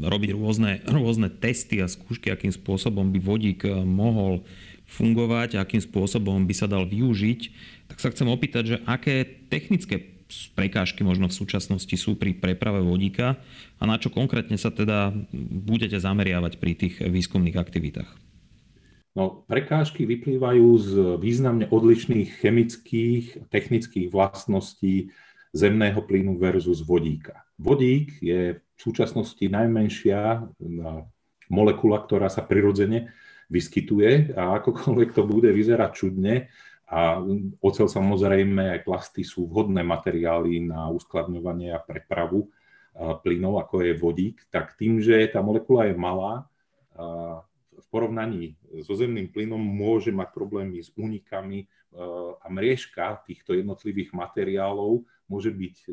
robiť 0.00 0.30
rôzne, 0.36 0.80
rôzne 0.88 1.28
testy 1.28 1.80
a 1.80 1.88
skúšky, 1.88 2.32
akým 2.32 2.52
spôsobom 2.52 3.12
by 3.12 3.20
vodík 3.20 3.64
mohol 3.84 4.44
fungovať 4.84 5.56
akým 5.56 5.80
spôsobom 5.80 6.44
by 6.44 6.54
sa 6.54 6.68
dal 6.68 6.84
využiť, 6.84 7.40
tak 7.88 8.00
sa 8.00 8.12
chcem 8.12 8.28
opýtať, 8.28 8.62
že 8.64 8.76
aké 8.84 9.24
technické 9.48 10.12
prekážky 10.52 11.04
možno 11.04 11.28
v 11.28 11.36
súčasnosti 11.36 11.96
sú 11.96 12.16
pri 12.16 12.36
preprave 12.36 12.84
vodíka 12.84 13.40
a 13.80 13.82
na 13.84 13.96
čo 13.96 14.12
konkrétne 14.12 14.56
sa 14.60 14.68
teda 14.72 15.12
budete 15.32 15.96
zameriavať 15.96 16.52
pri 16.60 16.72
tých 16.76 16.94
výskumných 17.00 17.56
aktivitách? 17.56 18.23
No, 19.14 19.46
prekážky 19.46 20.02
vyplývajú 20.10 20.66
z 20.82 20.90
významne 21.22 21.70
odlišných 21.70 22.42
chemických, 22.42 23.46
technických 23.46 24.10
vlastností 24.10 25.14
zemného 25.54 26.02
plynu 26.02 26.34
versus 26.34 26.82
vodíka. 26.82 27.46
Vodík 27.54 28.18
je 28.18 28.58
v 28.58 28.78
súčasnosti 28.78 29.46
najmenšia 29.46 30.50
molekula, 31.46 32.02
ktorá 32.02 32.26
sa 32.26 32.42
prirodzene 32.42 33.14
vyskytuje 33.46 34.34
a 34.34 34.58
akokoľvek 34.58 35.14
to 35.14 35.22
bude 35.22 35.46
vyzerať 35.46 35.90
čudne, 35.94 36.50
a 36.84 37.16
ocel 37.64 37.88
samozrejme 37.88 38.76
aj 38.76 38.80
plasty 38.84 39.24
sú 39.24 39.48
vhodné 39.48 39.80
materiály 39.80 40.68
na 40.68 40.92
uskladňovanie 40.92 41.72
a 41.72 41.80
prepravu 41.80 42.50
plynov, 42.94 43.62
ako 43.62 43.74
je 43.82 43.92
vodík, 43.96 44.36
tak 44.52 44.76
tým, 44.76 45.00
že 45.00 45.26
tá 45.32 45.40
molekula 45.40 45.88
je 45.90 45.94
malá, 45.96 46.46
porovnaní 47.94 48.58
so 48.82 48.98
zemným 48.98 49.30
plynom 49.30 49.62
môže 49.62 50.10
mať 50.10 50.34
problémy 50.34 50.82
s 50.82 50.90
únikami 50.98 51.70
a 52.42 52.46
mriežka 52.50 53.22
týchto 53.22 53.54
jednotlivých 53.54 54.10
materiálov 54.10 55.06
môže 55.30 55.54
byť 55.54 55.76
e, 55.86 55.90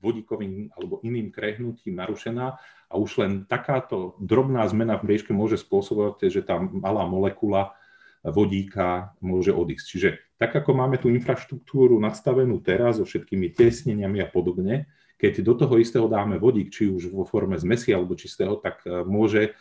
vodíkovým 0.00 0.72
alebo 0.76 1.00
iným 1.04 1.32
krehnutím 1.32 1.96
narušená 1.96 2.46
a 2.86 2.94
už 2.94 3.24
len 3.24 3.32
takáto 3.48 4.14
drobná 4.20 4.64
zmena 4.68 4.96
v 5.00 5.08
mriežke 5.08 5.32
môže 5.32 5.60
spôsobovať, 5.60 6.28
že 6.28 6.44
tá 6.44 6.60
malá 6.60 7.08
molekula 7.08 7.74
vodíka 8.20 9.16
môže 9.22 9.52
odísť. 9.56 9.86
Čiže 9.86 10.08
tak, 10.36 10.52
ako 10.52 10.76
máme 10.76 11.00
tú 11.00 11.08
infraštruktúru 11.08 11.96
nastavenú 11.96 12.60
teraz 12.60 13.00
so 13.00 13.04
všetkými 13.08 13.56
tesneniami 13.56 14.20
a 14.20 14.28
podobne, 14.28 14.90
keď 15.16 15.40
do 15.40 15.54
toho 15.56 15.80
istého 15.80 16.06
dáme 16.12 16.36
vodík, 16.36 16.68
či 16.68 16.92
už 16.92 17.08
vo 17.08 17.24
forme 17.24 17.56
zmesi 17.56 17.88
alebo 17.88 18.18
čistého, 18.20 18.60
tak 18.60 18.84
e, 18.84 19.00
môže, 19.08 19.42
e, 19.48 19.52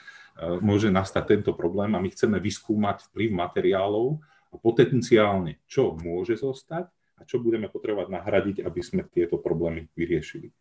môže 0.59 0.91
nastať 0.91 1.39
tento 1.39 1.51
problém 1.55 1.95
a 1.95 2.03
my 2.03 2.11
chceme 2.11 2.37
vyskúmať 2.43 3.07
vplyv 3.11 3.29
materiálov 3.31 4.19
a 4.51 4.55
potenciálne, 4.59 5.63
čo 5.67 5.95
môže 5.95 6.35
zostať 6.35 6.91
a 7.15 7.21
čo 7.23 7.39
budeme 7.39 7.71
potrebovať 7.71 8.07
nahradiť, 8.11 8.57
aby 8.67 8.81
sme 8.83 9.07
tieto 9.07 9.39
problémy 9.39 9.87
vyriešili. 9.95 10.51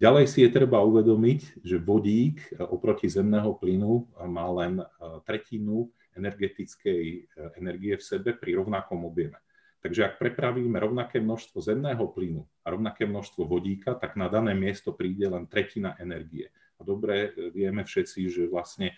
Ďalej 0.00 0.24
si 0.32 0.40
je 0.40 0.48
treba 0.48 0.80
uvedomiť, 0.80 1.60
že 1.60 1.76
vodík 1.76 2.56
e, 2.56 2.64
oproti 2.64 3.04
zemného 3.04 3.52
plynu 3.60 3.92
e, 4.00 4.24
má 4.24 4.48
len 4.48 4.80
tretinu 5.28 5.92
energetickej 6.16 7.28
energie 7.60 8.00
v 8.00 8.02
sebe 8.02 8.32
pri 8.32 8.56
rovnakom 8.56 9.04
objeme. 9.04 9.36
Takže 9.80 10.08
ak 10.08 10.14
prepravíme 10.20 10.76
rovnaké 10.76 11.20
množstvo 11.20 11.64
zemného 11.64 12.04
plynu 12.12 12.44
a 12.64 12.66
rovnaké 12.72 13.08
množstvo 13.08 13.48
vodíka, 13.48 13.96
tak 13.96 14.16
na 14.16 14.28
dané 14.28 14.52
miesto 14.52 14.92
príde 14.92 15.24
len 15.24 15.48
tretina 15.48 15.96
energie. 15.96 16.52
A 16.80 16.82
dobre 16.82 17.36
vieme 17.52 17.84
všetci, 17.84 18.20
že 18.32 18.48
vlastne 18.48 18.96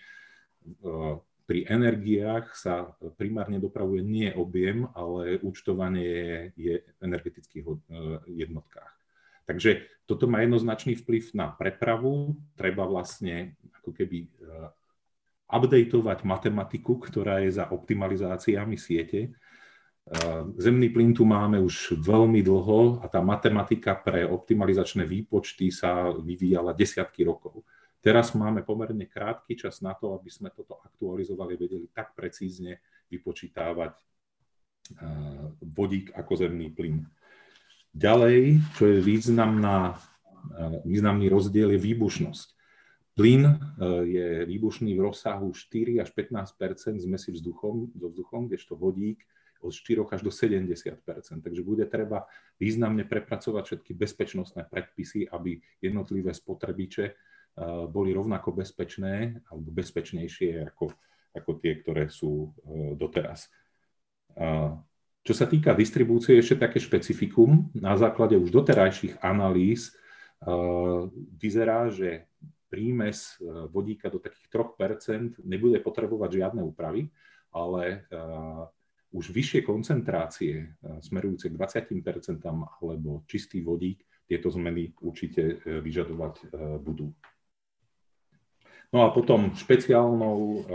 pri 1.43 1.67
energiách 1.67 2.55
sa 2.55 2.95
primárne 3.19 3.59
dopravuje 3.59 3.99
nie 3.99 4.31
objem, 4.31 4.87
ale 4.95 5.43
účtovanie 5.43 6.55
je 6.55 6.79
v 6.79 6.99
energetických 7.03 7.67
jednotkách. 8.31 8.91
Takže 9.43 9.83
toto 10.07 10.31
má 10.31 10.39
jednoznačný 10.39 10.95
vplyv 11.03 11.35
na 11.35 11.51
prepravu. 11.51 12.39
Treba 12.55 12.87
vlastne 12.87 13.59
ako 13.83 13.91
keby 13.91 14.31
updateovať 15.51 16.23
matematiku, 16.23 16.95
ktorá 17.03 17.43
je 17.43 17.59
za 17.59 17.67
optimalizáciami 17.67 18.79
siete. 18.79 19.35
Zemný 20.59 20.91
plyn 20.91 21.15
tu 21.15 21.23
máme 21.23 21.63
už 21.63 21.95
veľmi 21.95 22.43
dlho 22.43 22.99
a 22.99 23.07
tá 23.07 23.23
matematika 23.23 23.95
pre 23.95 24.27
optimalizačné 24.27 25.07
výpočty 25.07 25.71
sa 25.71 26.11
vyvíjala 26.11 26.75
desiatky 26.75 27.23
rokov. 27.23 27.63
Teraz 28.03 28.35
máme 28.35 28.67
pomerne 28.67 29.07
krátky 29.07 29.55
čas 29.55 29.79
na 29.79 29.95
to, 29.95 30.11
aby 30.11 30.27
sme 30.27 30.51
toto 30.51 30.75
aktualizovali, 30.83 31.55
vedeli 31.55 31.87
tak 31.95 32.11
precízne 32.19 32.83
vypočítavať 33.07 33.95
vodík 35.63 36.11
ako 36.11 36.33
zemný 36.35 36.67
plyn. 36.75 37.07
Ďalej, 37.95 38.59
čo 38.75 38.91
je 38.91 38.99
významná, 38.99 39.95
významný 40.83 41.31
rozdiel, 41.31 41.71
je 41.71 41.79
výbušnosť. 41.79 42.47
Plyn 43.15 43.55
je 44.03 44.43
výbušný 44.51 44.91
v 44.99 45.03
rozsahu 45.07 45.47
4 45.55 46.03
až 46.03 46.11
15% 46.11 46.99
zmesi 46.99 47.31
vzduchom, 47.31 47.95
so 47.95 48.11
vzduchom, 48.11 48.51
kdežto 48.51 48.75
vodík 48.75 49.23
od 49.63 49.73
4 49.73 50.03
až 50.11 50.21
do 50.21 50.31
70% 50.31 50.99
Takže 51.39 51.61
bude 51.63 51.87
treba 51.87 52.27
významne 52.59 53.07
prepracovať 53.07 53.63
všetky 53.65 53.91
bezpečnostné 53.95 54.67
predpisy, 54.67 55.31
aby 55.31 55.57
jednotlivé 55.79 56.35
spotrebiče 56.35 57.15
Eh, 57.53 57.85
boli 57.85 58.09
rovnako 58.17 58.49
bezpečné 58.49 59.45
alebo 59.53 59.69
bezpečnejšie 59.69 60.73
ako, 60.73 60.89
ako 61.37 61.51
tie, 61.61 61.77
ktoré 61.85 62.09
sú 62.09 62.49
eh, 62.49 62.97
doteraz. 62.97 63.45
Eh, 64.33 64.73
čo 65.21 65.33
sa 65.37 65.45
týka 65.45 65.77
distribúcie, 65.77 66.33
ešte 66.33 66.65
také 66.65 66.81
špecifikum. 66.81 67.69
Na 67.77 67.93
základe 67.93 68.35
už 68.35 68.51
doterajších 68.51 69.23
analýz 69.23 69.95
vyzerá, 71.39 71.87
že 71.87 72.27
prímes 72.67 73.39
vodíka 73.71 74.11
do 74.11 74.19
takých 74.19 74.51
3% 74.51 75.39
nebude 75.47 75.79
potrebovať 75.79 76.27
žiadne 76.27 76.59
úpravy, 76.67 77.07
ale 77.55 78.03
už 79.13 79.29
vyššie 79.29 79.61
koncentrácie 79.61 80.73
smerujúce 81.05 81.53
k 81.53 81.55
20% 81.55 82.41
alebo 82.49 83.21
čistý 83.29 83.61
vodík 83.61 84.01
tieto 84.25 84.49
zmeny 84.49 84.89
určite 85.05 85.61
vyžadovať 85.61 86.49
budú. 86.81 87.13
No 88.93 89.05
a 89.05 89.13
potom 89.13 89.53
špeciálnou, 89.53 90.65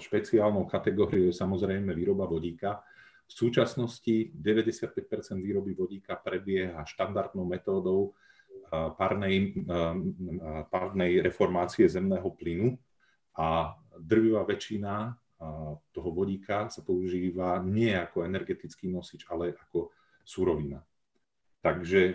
špeciálnou 0.00 0.64
kategóriou 0.64 1.28
je 1.28 1.36
samozrejme 1.36 1.92
výroba 1.92 2.24
vodíka. 2.24 2.80
V 3.26 3.32
súčasnosti 3.32 4.32
95% 4.32 4.96
výroby 5.40 5.76
vodíka 5.76 6.16
prebieha 6.16 6.84
štandardnou 6.84 7.44
metódou 7.44 8.16
párnej, 8.70 9.52
párnej 10.72 11.20
reformácie 11.20 11.84
zemného 11.88 12.28
plynu 12.32 12.76
a 13.36 13.76
drvivá 13.98 14.44
väčšina 14.48 15.16
toho 15.92 16.10
vodíka 16.16 16.72
sa 16.72 16.80
používa 16.80 17.60
nie 17.60 17.92
ako 17.92 18.24
energetický 18.24 18.88
nosič, 18.88 19.28
ale 19.28 19.52
ako 19.52 19.92
surovina. 20.24 20.80
Takže 21.66 22.00
eh, 22.06 22.14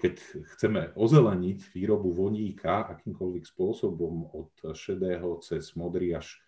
keď 0.00 0.14
chceme 0.56 0.80
ozeleniť 0.96 1.76
výrobu 1.76 2.08
vodíka 2.08 2.88
akýmkoľvek 2.96 3.44
spôsobom 3.44 4.32
od 4.32 4.52
šedého 4.72 5.44
cez 5.44 5.76
modrý 5.76 6.16
až 6.16 6.40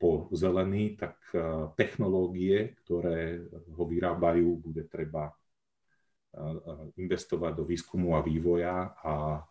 po 0.00 0.32
zelený, 0.32 0.96
tak 0.96 1.20
eh, 1.36 1.68
technológie, 1.76 2.72
ktoré 2.84 3.44
ho 3.52 3.84
vyrábajú, 3.84 4.64
bude 4.64 4.88
treba 4.88 5.28
eh, 5.28 6.96
investovať 6.96 7.52
do 7.52 7.64
výskumu 7.68 8.16
a 8.16 8.24
vývoja 8.24 8.96
a 9.04 9.44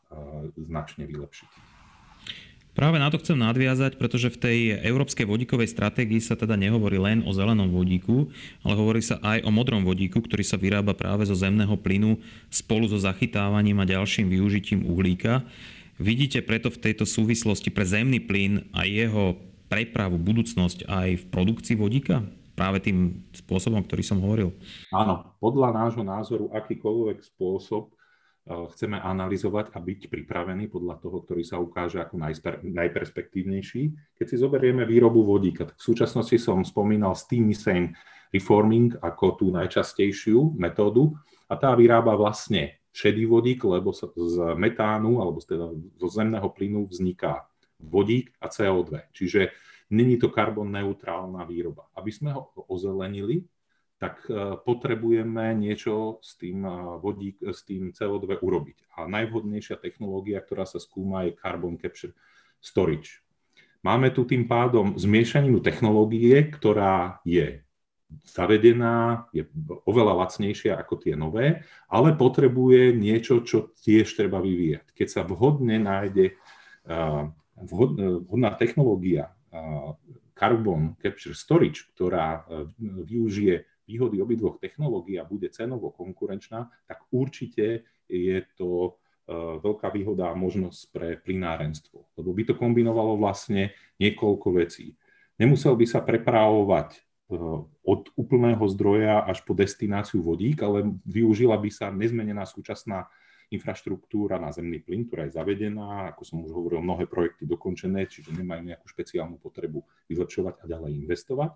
značne 0.58 1.06
vylepšiť. 1.06 1.73
Práve 2.74 2.98
na 2.98 3.06
to 3.14 3.22
chcem 3.22 3.38
nadviazať, 3.38 4.02
pretože 4.02 4.34
v 4.34 4.42
tej 4.42 4.58
európskej 4.82 5.30
vodíkovej 5.30 5.70
stratégii 5.70 6.18
sa 6.18 6.34
teda 6.34 6.58
nehovorí 6.58 6.98
len 6.98 7.22
o 7.22 7.30
zelenom 7.30 7.70
vodíku, 7.70 8.34
ale 8.66 8.74
hovorí 8.74 8.98
sa 8.98 9.22
aj 9.22 9.46
o 9.46 9.54
modrom 9.54 9.86
vodíku, 9.86 10.18
ktorý 10.26 10.42
sa 10.42 10.58
vyrába 10.58 10.98
práve 10.98 11.22
zo 11.30 11.38
zemného 11.38 11.78
plynu 11.78 12.18
spolu 12.50 12.90
so 12.90 12.98
zachytávaním 12.98 13.78
a 13.78 13.86
ďalším 13.86 14.26
využitím 14.26 14.90
uhlíka. 14.90 15.46
Vidíte 16.02 16.42
preto 16.42 16.74
v 16.74 16.82
tejto 16.82 17.06
súvislosti 17.06 17.70
pre 17.70 17.86
zemný 17.86 18.18
plyn 18.18 18.66
a 18.74 18.90
jeho 18.90 19.38
prepravu 19.70 20.18
budúcnosť 20.18 20.90
aj 20.90 21.10
v 21.22 21.24
produkcii 21.30 21.78
vodíka? 21.78 22.26
Práve 22.58 22.82
tým 22.82 23.22
spôsobom, 23.38 23.86
ktorý 23.86 24.02
som 24.02 24.18
hovoril. 24.18 24.50
Áno, 24.90 25.38
podľa 25.38 25.78
nášho 25.78 26.02
názoru 26.02 26.50
akýkoľvek 26.50 27.22
spôsob 27.34 27.94
chceme 28.44 29.00
analyzovať 29.00 29.72
a 29.72 29.80
byť 29.80 30.12
pripravení 30.12 30.68
podľa 30.68 31.00
toho, 31.00 31.24
ktorý 31.24 31.48
sa 31.48 31.64
ukáže 31.64 32.04
ako 32.04 32.20
najper, 32.20 32.60
najperspektívnejší. 32.60 33.82
Keď 34.20 34.26
si 34.28 34.36
zoberieme 34.36 34.84
výrobu 34.84 35.24
vodíka, 35.24 35.64
tak 35.64 35.80
v 35.80 35.88
súčasnosti 35.88 36.36
som 36.36 36.60
spomínal 36.68 37.16
steam 37.16 37.48
methane 37.48 37.96
reforming 38.36 39.00
ako 39.00 39.26
tú 39.40 39.46
najčastejšiu 39.54 40.60
metódu 40.60 41.16
a 41.48 41.56
tá 41.56 41.72
vyrába 41.78 42.20
vlastne 42.20 42.84
šedý 42.92 43.24
vodík, 43.26 43.64
lebo 43.64 43.96
sa 43.96 44.12
z 44.12 44.58
metánu 44.60 45.24
alebo 45.24 45.40
teda 45.40 45.72
zo 45.98 46.08
zemného 46.12 46.46
plynu 46.52 46.90
vzniká 46.90 47.48
vodík 47.80 48.36
a 48.44 48.52
CO2. 48.52 49.10
Čiže 49.16 49.56
není 49.94 50.20
to 50.20 50.28
karbon 50.28 50.68
neutrálna 50.74 51.48
výroba. 51.48 51.88
Aby 51.96 52.12
sme 52.12 52.36
ho 52.36 52.52
ozelenili, 52.68 53.48
tak 54.04 54.28
e, 54.28 54.60
potrebujeme 54.60 55.56
niečo 55.56 56.20
s 56.20 56.36
tým, 56.36 56.68
e, 56.68 57.00
vodík, 57.00 57.40
s 57.40 57.64
tým 57.64 57.96
CO2 57.96 58.44
urobiť. 58.44 59.00
A 59.00 59.08
najvhodnejšia 59.08 59.80
technológia, 59.80 60.44
ktorá 60.44 60.68
sa 60.68 60.84
skúma, 60.84 61.24
je 61.24 61.40
Carbon 61.40 61.80
Capture 61.80 62.12
Storage. 62.60 63.24
Máme 63.80 64.12
tu 64.12 64.28
tým 64.28 64.44
pádom 64.44 65.00
zmiešaninu 65.00 65.64
technológie, 65.64 66.36
ktorá 66.52 67.24
je 67.24 67.64
zavedená, 68.28 69.32
je 69.32 69.48
oveľa 69.88 70.28
lacnejšia 70.28 70.76
ako 70.76 71.00
tie 71.00 71.16
nové, 71.16 71.64
ale 71.88 72.12
potrebuje 72.12 73.00
niečo, 73.00 73.40
čo 73.48 73.72
tiež 73.80 74.12
treba 74.20 74.44
vyvíjať. 74.44 74.92
Keď 74.92 75.08
sa 75.08 75.22
vhodne 75.24 75.80
nájde 75.80 76.26
e, 76.28 76.34
vhodná 77.56 78.52
technológia 78.60 79.32
Carbon 80.34 80.98
Capture 80.98 81.38
Storage, 81.38 81.86
ktorá 81.94 82.42
využije 82.82 83.73
výhody 83.88 84.20
obidvoch 84.24 84.60
technológií 84.60 85.20
a 85.20 85.28
bude 85.28 85.52
cenovo 85.52 85.92
konkurenčná, 85.92 86.72
tak 86.88 87.04
určite 87.12 87.84
je 88.08 88.38
to 88.56 88.92
e, 89.28 89.32
veľká 89.60 89.92
výhoda 89.92 90.32
a 90.32 90.40
možnosť 90.40 90.82
pre 90.92 91.10
plinárenstvo. 91.20 92.08
Lebo 92.16 92.30
by 92.32 92.44
to 92.48 92.54
kombinovalo 92.56 93.20
vlastne 93.20 93.76
niekoľko 94.00 94.48
vecí. 94.56 94.96
Nemusel 95.40 95.76
by 95.76 95.86
sa 95.90 96.00
prepravovať 96.00 96.90
e, 96.96 97.00
od 97.84 98.02
úplného 98.16 98.64
zdroja 98.72 99.28
až 99.28 99.44
po 99.44 99.52
destináciu 99.58 100.24
vodík, 100.24 100.64
ale 100.64 100.96
využila 101.04 101.60
by 101.60 101.70
sa 101.74 101.92
nezmenená 101.92 102.48
súčasná 102.48 103.12
infraštruktúra 103.54 104.42
na 104.42 104.50
zemný 104.50 104.82
plyn, 104.82 105.06
ktorá 105.06 105.30
je 105.30 105.38
zavedená, 105.38 106.10
ako 106.10 106.22
som 106.26 106.42
už 106.42 106.50
hovoril, 106.50 106.82
mnohé 106.82 107.06
projekty 107.06 107.46
dokončené, 107.46 108.10
čiže 108.10 108.34
nemajú 108.34 108.66
nejakú 108.66 108.86
špeciálnu 108.90 109.38
potrebu 109.38 109.86
vylepšovať 110.10 110.56
a 110.58 110.66
ďalej 110.66 110.92
investovať. 111.06 111.52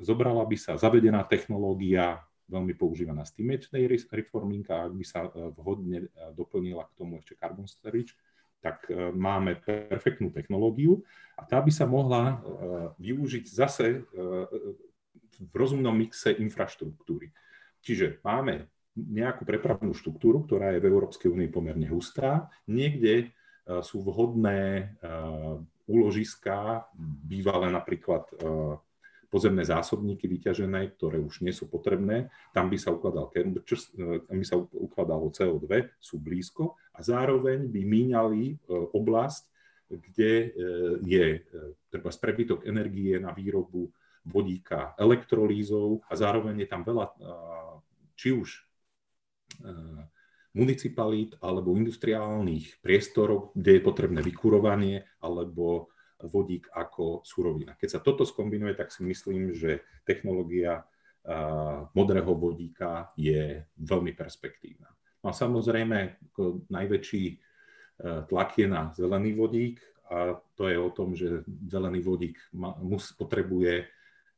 Zobrala 0.00 0.42
by 0.48 0.56
sa 0.56 0.80
zavedená 0.80 1.22
technológia, 1.28 2.24
veľmi 2.48 2.72
používaná 2.74 3.22
steamage 3.28 3.68
reforming 4.08 4.64
a 4.72 4.88
ak 4.88 4.92
by 4.96 5.04
sa 5.04 5.28
e, 5.28 5.52
vhodne 5.52 6.08
e, 6.08 6.32
doplnila 6.32 6.88
k 6.88 6.96
tomu 6.96 7.20
ešte 7.20 7.36
carbon 7.36 7.68
storage, 7.68 8.16
tak 8.64 8.88
e, 8.88 9.12
máme 9.12 9.60
perfektnú 9.60 10.32
technológiu 10.32 11.04
a 11.36 11.44
tá 11.44 11.60
by 11.60 11.68
sa 11.70 11.84
mohla 11.84 12.42
využiť 12.98 13.44
zase 13.46 14.02
v 15.38 15.54
rozumnom 15.54 15.94
mixe 15.94 16.34
infraštruktúry. 16.34 17.30
Čiže 17.78 18.18
máme 18.26 18.66
nejakú 18.98 19.46
prepravnú 19.46 19.94
štruktúru, 19.94 20.42
ktorá 20.42 20.74
je 20.74 20.82
v 20.82 20.90
Európskej 20.90 21.30
únii 21.30 21.46
pomerne 21.54 21.86
hustá. 21.86 22.50
Niekde 22.66 23.30
sú 23.86 24.02
vhodné 24.02 24.90
úložiska, 25.86 26.90
bývalé 26.98 27.70
napríklad 27.70 28.26
pozemné 29.28 29.64
zásobníky 29.64 30.24
vyťažené, 30.24 30.96
ktoré 30.96 31.20
už 31.20 31.44
nie 31.44 31.52
sú 31.52 31.68
potrebné, 31.68 32.32
tam 32.56 32.72
by 32.72 32.76
sa, 32.80 32.92
ukladal, 32.96 33.28
tam 33.32 34.36
by 34.40 34.46
sa 34.46 34.56
ukladalo 34.56 35.28
CO2, 35.28 35.68
sú 36.00 36.16
blízko 36.16 36.80
a 36.96 37.04
zároveň 37.04 37.68
by 37.68 37.80
míňali 37.84 38.42
e, 38.48 38.54
oblasť, 38.96 39.44
kde 39.88 40.32
e, 40.32 40.48
je 41.04 41.26
e, 41.36 41.40
treba 41.92 42.08
prebytok 42.08 42.64
energie 42.64 43.20
na 43.20 43.36
výrobu 43.36 43.92
vodíka 44.24 44.96
elektrolízov 44.96 46.04
a 46.08 46.12
zároveň 46.16 46.64
je 46.64 46.68
tam 46.68 46.84
veľa, 46.84 47.06
či 48.12 48.36
už 48.36 48.60
municipalít 50.52 51.32
alebo 51.40 51.72
industriálnych 51.72 52.84
priestorov, 52.84 53.56
kde 53.56 53.80
je 53.80 53.86
potrebné 53.86 54.20
vykurovanie 54.20 55.00
alebo 55.24 55.88
vodík 56.26 56.66
ako 56.74 57.22
surovina. 57.22 57.78
Keď 57.78 57.88
sa 57.88 58.00
toto 58.02 58.26
skombinuje, 58.26 58.74
tak 58.74 58.90
si 58.90 59.06
myslím, 59.06 59.54
že 59.54 59.86
technológia 60.02 60.82
modrého 61.94 62.32
vodíka 62.34 63.12
je 63.14 63.62
veľmi 63.78 64.16
perspektívna. 64.16 64.88
No 65.20 65.30
a 65.30 65.34
samozrejme, 65.34 66.16
najväčší 66.70 67.24
tlak 68.30 68.50
je 68.58 68.66
na 68.70 68.94
zelený 68.94 69.34
vodík 69.34 69.82
a 70.08 70.38
to 70.56 70.70
je 70.70 70.78
o 70.78 70.90
tom, 70.94 71.12
že 71.12 71.44
zelený 71.68 72.00
vodík 72.00 72.38
potrebuje 73.18 73.84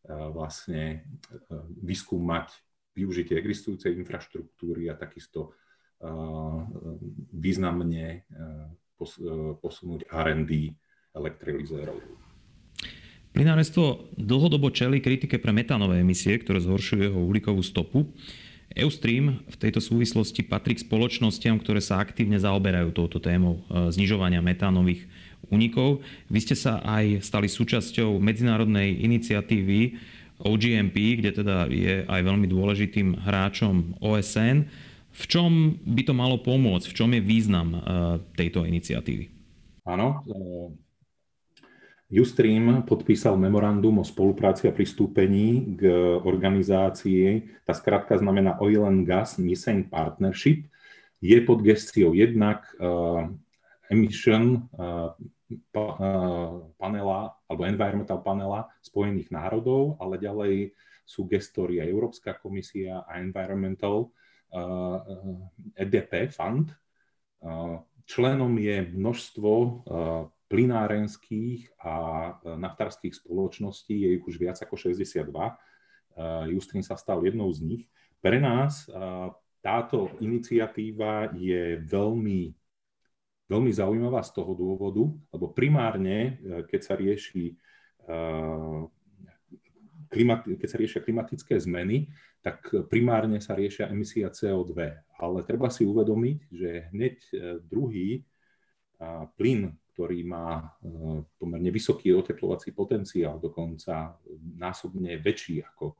vlastne 0.08 1.04
vyskúmať 1.78 2.50
využitie 2.96 3.38
existujúcej 3.38 3.94
infraštruktúry 4.00 4.90
a 4.90 4.98
takisto 4.98 5.54
významne 7.30 8.24
posunúť 9.60 10.08
R&D 10.10 10.74
elektrolyzérov. 11.14 11.98
Plynárenstvo 13.30 14.10
dlhodobo 14.18 14.74
čeli 14.74 14.98
kritike 14.98 15.38
pre 15.38 15.54
metánové 15.54 16.02
emisie, 16.02 16.34
ktoré 16.34 16.58
zhoršujú 16.58 17.00
jeho 17.00 17.20
uhlíkovú 17.30 17.62
stopu. 17.62 18.10
Eustream 18.74 19.42
v 19.50 19.56
tejto 19.58 19.82
súvislosti 19.82 20.46
patrí 20.46 20.78
k 20.78 20.86
spoločnostiam, 20.86 21.58
ktoré 21.58 21.82
sa 21.82 21.98
aktívne 21.98 22.38
zaoberajú 22.38 22.94
touto 22.94 23.18
témou 23.18 23.62
e, 23.66 23.90
znižovania 23.90 24.38
metánových 24.38 25.10
únikov. 25.50 26.06
Vy 26.30 26.38
ste 26.46 26.54
sa 26.54 26.78
aj 26.82 27.26
stali 27.26 27.50
súčasťou 27.50 28.22
medzinárodnej 28.22 28.94
iniciatívy 29.02 29.98
OGMP, 30.42 31.18
kde 31.18 31.30
teda 31.42 31.66
je 31.66 32.06
aj 32.06 32.20
veľmi 32.22 32.46
dôležitým 32.46 33.26
hráčom 33.26 33.98
OSN. 33.98 34.70
V 35.10 35.24
čom 35.26 35.74
by 35.82 36.02
to 36.06 36.14
malo 36.14 36.38
pomôcť? 36.38 36.86
V 36.86 36.96
čom 36.96 37.10
je 37.10 37.22
význam 37.22 37.74
e, 37.74 37.78
tejto 38.38 38.62
iniciatívy? 38.62 39.26
Áno, 39.90 40.22
Ustream 42.10 42.82
podpísal 42.82 43.38
memorandum 43.38 44.02
o 44.02 44.04
spolupráci 44.04 44.66
a 44.66 44.74
pristúpení 44.74 45.78
k 45.78 45.86
organizácii, 46.26 47.46
tá 47.62 47.70
skratka 47.70 48.18
znamená 48.18 48.58
Oil 48.58 48.82
and 48.82 49.06
Gas 49.06 49.38
Methane 49.38 49.86
Partnership, 49.86 50.66
je 51.22 51.38
pod 51.46 51.62
gestiou 51.62 52.10
jednak 52.10 52.66
uh, 52.82 53.30
emission 53.86 54.66
uh, 54.74 55.14
pa, 55.70 55.84
uh, 56.02 56.66
panela 56.74 57.38
alebo 57.46 57.62
environmental 57.62 58.18
panela 58.26 58.66
Spojených 58.82 59.30
národov, 59.30 59.94
ale 60.02 60.18
ďalej 60.18 60.54
sú 61.06 61.30
gestori 61.30 61.78
aj 61.78 61.90
Európska 61.90 62.34
komisia 62.38 63.02
a 63.02 63.18
Environmental 63.18 64.14
EDP 65.74 66.30
Fund. 66.30 66.70
Členom 68.06 68.54
je 68.58 68.86
množstvo 68.94 69.50
plinárenských 70.50 71.78
a 71.78 71.94
e, 72.42 72.58
naftárských 72.58 73.14
spoločností, 73.14 73.94
je 74.02 74.18
ich 74.18 74.24
už 74.26 74.34
viac 74.42 74.58
ako 74.58 74.74
62. 74.74 75.30
E, 75.30 75.54
Justrin 76.50 76.82
sa 76.82 76.98
stal 76.98 77.22
jednou 77.22 77.46
z 77.54 77.62
nich. 77.62 77.82
Pre 78.18 78.34
nás 78.42 78.90
e, 78.90 78.98
táto 79.62 80.10
iniciatíva 80.18 81.30
je 81.38 81.78
veľmi, 81.86 82.50
veľmi 83.46 83.70
zaujímavá 83.70 84.26
z 84.26 84.30
toho 84.34 84.52
dôvodu, 84.58 85.06
lebo 85.06 85.46
primárne, 85.54 86.42
keď 86.66 86.80
sa 86.80 86.94
rieši 86.98 87.54
keď 90.10 90.66
sa 90.66 90.80
riešia 90.80 91.04
klimatické 91.04 91.54
zmeny, 91.60 92.10
tak 92.42 92.66
primárne 92.90 93.38
sa 93.38 93.54
riešia 93.54 93.92
emisia 93.92 94.32
CO2. 94.32 94.74
Ale 95.20 95.38
treba 95.46 95.70
si 95.70 95.86
uvedomiť, 95.86 96.38
že 96.50 96.90
hneď 96.90 97.16
druhý 97.62 98.26
plyn, 99.38 99.76
ktorý 99.90 100.22
má 100.22 100.58
e, 100.58 100.64
pomerne 101.36 101.70
vysoký 101.74 102.14
oteplovací 102.14 102.70
potenciál, 102.70 103.42
dokonca 103.42 104.14
násobne 104.56 105.18
väčší 105.18 105.66
ako 105.66 105.86
e, 105.90 105.96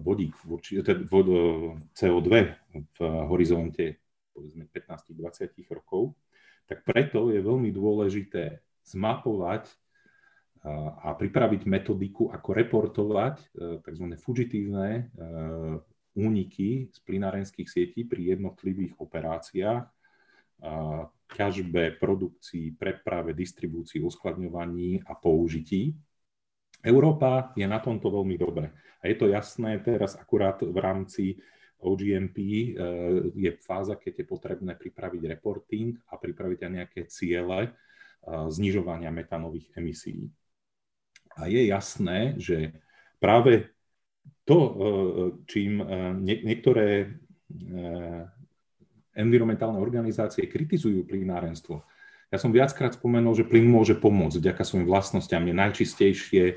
vodík, 0.00 0.34
CO2 1.92 2.30
v 2.72 2.98
horizonte 3.28 4.00
povedzme 4.32 4.64
15-20 4.72 5.76
rokov, 5.76 6.16
tak 6.64 6.80
preto 6.86 7.28
je 7.28 7.44
veľmi 7.44 7.68
dôležité 7.68 8.64
zmapovať 8.88 9.68
e, 9.68 9.74
a 11.04 11.12
pripraviť 11.12 11.68
metodiku, 11.68 12.32
ako 12.32 12.48
reportovať 12.56 13.36
tzv. 13.84 14.06
fugitívne 14.16 15.12
úniky 16.10 16.90
z 16.90 16.98
plinárenských 17.06 17.68
sietí 17.70 18.02
pri 18.02 18.34
jednotlivých 18.34 18.98
operáciách 18.98 19.86
ťažbe, 21.34 21.96
produkcii, 21.98 22.74
preprave, 22.74 23.32
distribúcii, 23.32 24.02
uskladňovaní 24.02 25.06
a 25.06 25.14
použití. 25.14 25.94
Európa 26.80 27.52
je 27.54 27.68
na 27.68 27.78
tomto 27.78 28.08
veľmi 28.08 28.36
dobre. 28.40 28.72
A 29.00 29.08
je 29.08 29.16
to 29.16 29.28
jasné 29.28 29.80
teraz 29.80 30.16
akurát 30.16 30.60
v 30.60 30.78
rámci 30.80 31.24
OGMP 31.80 32.36
eh, 32.40 32.64
je 33.32 33.50
fáza, 33.64 33.96
keď 33.96 34.24
je 34.24 34.26
potrebné 34.28 34.72
pripraviť 34.76 35.22
reporting 35.36 35.96
a 36.12 36.20
pripraviť 36.20 36.58
aj 36.60 36.70
nejaké 36.70 37.00
ciele 37.08 37.60
eh, 37.64 37.72
znižovania 38.28 39.08
metánových 39.08 39.72
emisí. 39.76 40.28
A 41.40 41.48
je 41.48 41.62
jasné, 41.70 42.36
že 42.36 42.76
práve 43.16 43.72
to, 44.44 44.58
eh, 44.60 44.74
čím 45.48 45.80
niektoré 46.20 47.16
environmentálne 49.20 49.78
organizácie 49.78 50.48
kritizujú 50.48 51.04
plynárenstvo. 51.04 51.84
Ja 52.30 52.38
som 52.38 52.54
viackrát 52.54 52.94
spomenul, 52.94 53.34
že 53.34 53.46
plyn 53.46 53.66
môže 53.66 53.98
pomôcť 53.98 54.38
vďaka 54.38 54.62
svojim 54.62 54.86
vlastnostiam. 54.86 55.42
Je 55.42 55.54
najčistejšie 55.54 56.44
e, 56.46 56.54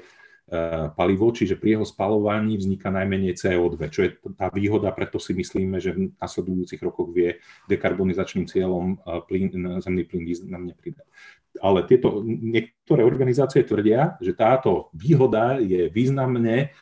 palivo, 0.94 1.34
čiže 1.34 1.58
pri 1.58 1.78
jeho 1.78 1.86
spalovaní 1.86 2.62
vzniká 2.62 2.94
najmenej 2.94 3.34
CO2, 3.34 3.82
čo 3.90 4.06
je 4.06 4.10
tá 4.38 4.54
výhoda, 4.54 4.94
preto 4.94 5.18
si 5.18 5.34
myslíme, 5.34 5.82
že 5.82 5.98
v 5.98 6.14
nasledujúcich 6.22 6.78
rokoch 6.78 7.10
vie 7.10 7.42
dekarbonizačným 7.74 8.46
cieľom 8.46 8.86
e, 8.94 8.96
plyn, 9.26 9.50
zemný 9.82 10.06
plyn 10.06 10.24
významne 10.30 10.78
pridať. 10.78 11.10
Ale 11.58 11.90
tieto 11.90 12.22
niektoré 12.26 13.02
organizácie 13.02 13.66
tvrdia, 13.66 14.22
že 14.22 14.38
táto 14.38 14.94
výhoda 14.94 15.62
je 15.62 15.86
významne 15.86 16.74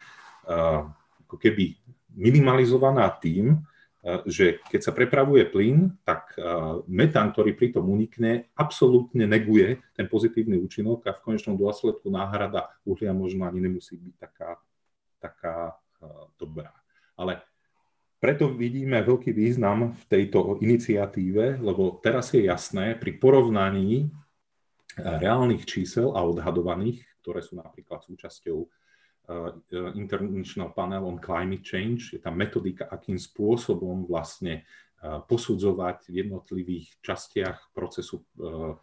uh, 0.48 0.88
ako 1.28 1.36
keby 1.36 1.76
minimalizovaná 2.15 3.12
tým, 3.20 3.60
že 4.26 4.58
keď 4.74 4.82
sa 4.82 4.92
prepravuje 4.98 5.46
plyn, 5.46 5.94
tak 6.02 6.34
metán, 6.90 7.30
ktorý 7.30 7.54
pritom 7.54 7.86
unikne, 7.86 8.50
absolútne 8.58 9.30
neguje 9.30 9.78
ten 9.94 10.10
pozitívny 10.10 10.58
účinok 10.58 11.06
a 11.06 11.14
v 11.14 11.22
konečnom 11.22 11.54
dôsledku 11.54 12.10
náhrada 12.10 12.74
uhlia 12.82 13.14
možno 13.14 13.46
ani 13.46 13.62
nemusí 13.62 14.02
byť 14.02 14.16
taká, 14.18 14.58
taká 15.22 15.56
dobrá. 16.42 16.74
Ale 17.14 17.46
preto 18.18 18.50
vidíme 18.50 19.02
veľký 19.06 19.34
význam 19.34 19.94
v 19.94 20.04
tejto 20.10 20.58
iniciatíve, 20.62 21.62
lebo 21.62 22.02
teraz 22.02 22.34
je 22.34 22.46
jasné 22.50 22.98
pri 22.98 23.18
porovnaní 23.22 24.10
reálnych 24.98 25.66
čísel 25.70 26.14
a 26.18 26.26
odhadovaných, 26.26 27.06
ktoré 27.22 27.46
sú 27.46 27.58
napríklad 27.58 28.02
súčasťou 28.02 28.66
International 29.96 30.72
Panel 30.76 31.04
on 31.04 31.17
Climate 31.20 31.63
Change. 31.63 32.15
Je 32.15 32.20
tam 32.20 32.36
metodika, 32.38 32.88
akým 32.89 33.15
spôsobom 33.20 34.06
vlastne 34.06 34.63
uh, 34.63 35.22
posudzovať 35.24 36.12
v 36.12 36.13
jednotlivých 36.26 36.88
častiach 37.04 37.72
procesu 37.76 38.24
uh, 38.39 38.76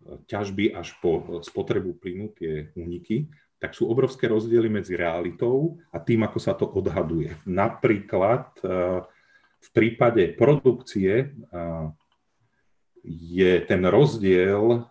ťažby 0.00 0.72
až 0.72 0.96
po 1.04 1.44
spotrebu 1.44 2.00
plynu 2.00 2.32
tie 2.32 2.72
úniky, 2.72 3.28
tak 3.60 3.76
sú 3.76 3.84
obrovské 3.92 4.32
rozdiely 4.32 4.72
medzi 4.72 4.96
realitou 4.96 5.76
a 5.92 6.00
tým, 6.00 6.24
ako 6.24 6.38
sa 6.40 6.56
to 6.56 6.64
odhaduje. 6.64 7.36
Napríklad 7.44 8.56
v 9.60 9.68
prípade 9.76 10.32
produkcie 10.40 11.36
je 13.04 13.52
ten 13.68 13.82
rozdiel 13.84 14.88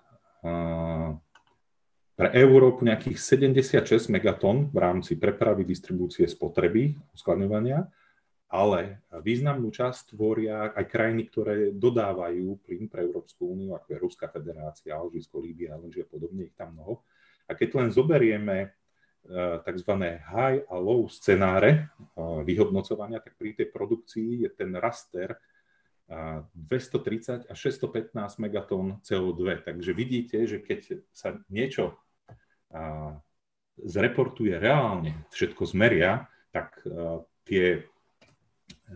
pre 2.20 2.36
Európu 2.36 2.84
nejakých 2.84 3.16
76 3.16 4.12
megatón 4.12 4.68
v 4.76 4.78
rámci 4.84 5.16
prepravy, 5.16 5.64
distribúcie, 5.64 6.28
spotreby, 6.28 6.92
uskladňovania, 7.16 7.88
ale 8.52 9.08
významnú 9.24 9.72
časť 9.72 10.20
tvoria 10.20 10.76
aj 10.76 10.84
krajiny, 10.92 11.32
ktoré 11.32 11.72
dodávajú 11.72 12.60
plyn 12.60 12.92
pre 12.92 13.08
Európsku 13.08 13.56
úniu, 13.56 13.72
ako 13.72 13.88
je 13.96 14.04
Ruská 14.04 14.28
federácia, 14.28 15.00
Alžírsko, 15.00 15.40
Líbia, 15.40 15.80
lenže 15.80 16.04
podobne 16.04 16.52
ich 16.52 16.56
tam 16.60 16.76
mnoho. 16.76 17.08
A 17.48 17.56
keď 17.56 17.80
len 17.80 17.88
zoberieme 17.88 18.58
e, 18.60 18.68
tzv. 19.64 19.92
high 20.20 20.68
a 20.68 20.76
low 20.76 21.08
scenáre 21.08 21.72
e, 21.72 21.80
vyhodnocovania, 22.44 23.24
tak 23.24 23.40
pri 23.40 23.56
tej 23.56 23.72
produkcii 23.72 24.44
je 24.44 24.50
ten 24.52 24.76
raster 24.76 25.40
230 26.10 27.48
až 27.48 27.58
615 27.70 28.44
megatón 28.44 28.98
CO2. 29.06 29.62
Takže 29.62 29.94
vidíte, 29.94 30.42
že 30.50 30.58
keď 30.58 31.06
sa 31.14 31.38
niečo 31.54 31.96
zreportuje 33.80 34.56
reálne, 34.60 35.26
všetko 35.34 35.64
zmeria, 35.70 36.28
tak 36.52 36.78
e, 36.84 37.24
tie 37.48 37.66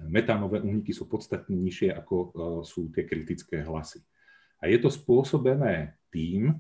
metánové 0.10 0.60
úniky 0.60 0.92
sú 0.92 1.08
podstatne 1.08 1.56
nižšie, 1.56 1.94
ako 1.94 2.16
e, 2.16 2.28
sú 2.68 2.92
tie 2.92 3.08
kritické 3.08 3.64
hlasy. 3.64 4.04
A 4.60 4.70
je 4.70 4.78
to 4.80 4.92
spôsobené 4.92 5.98
tým, 6.12 6.54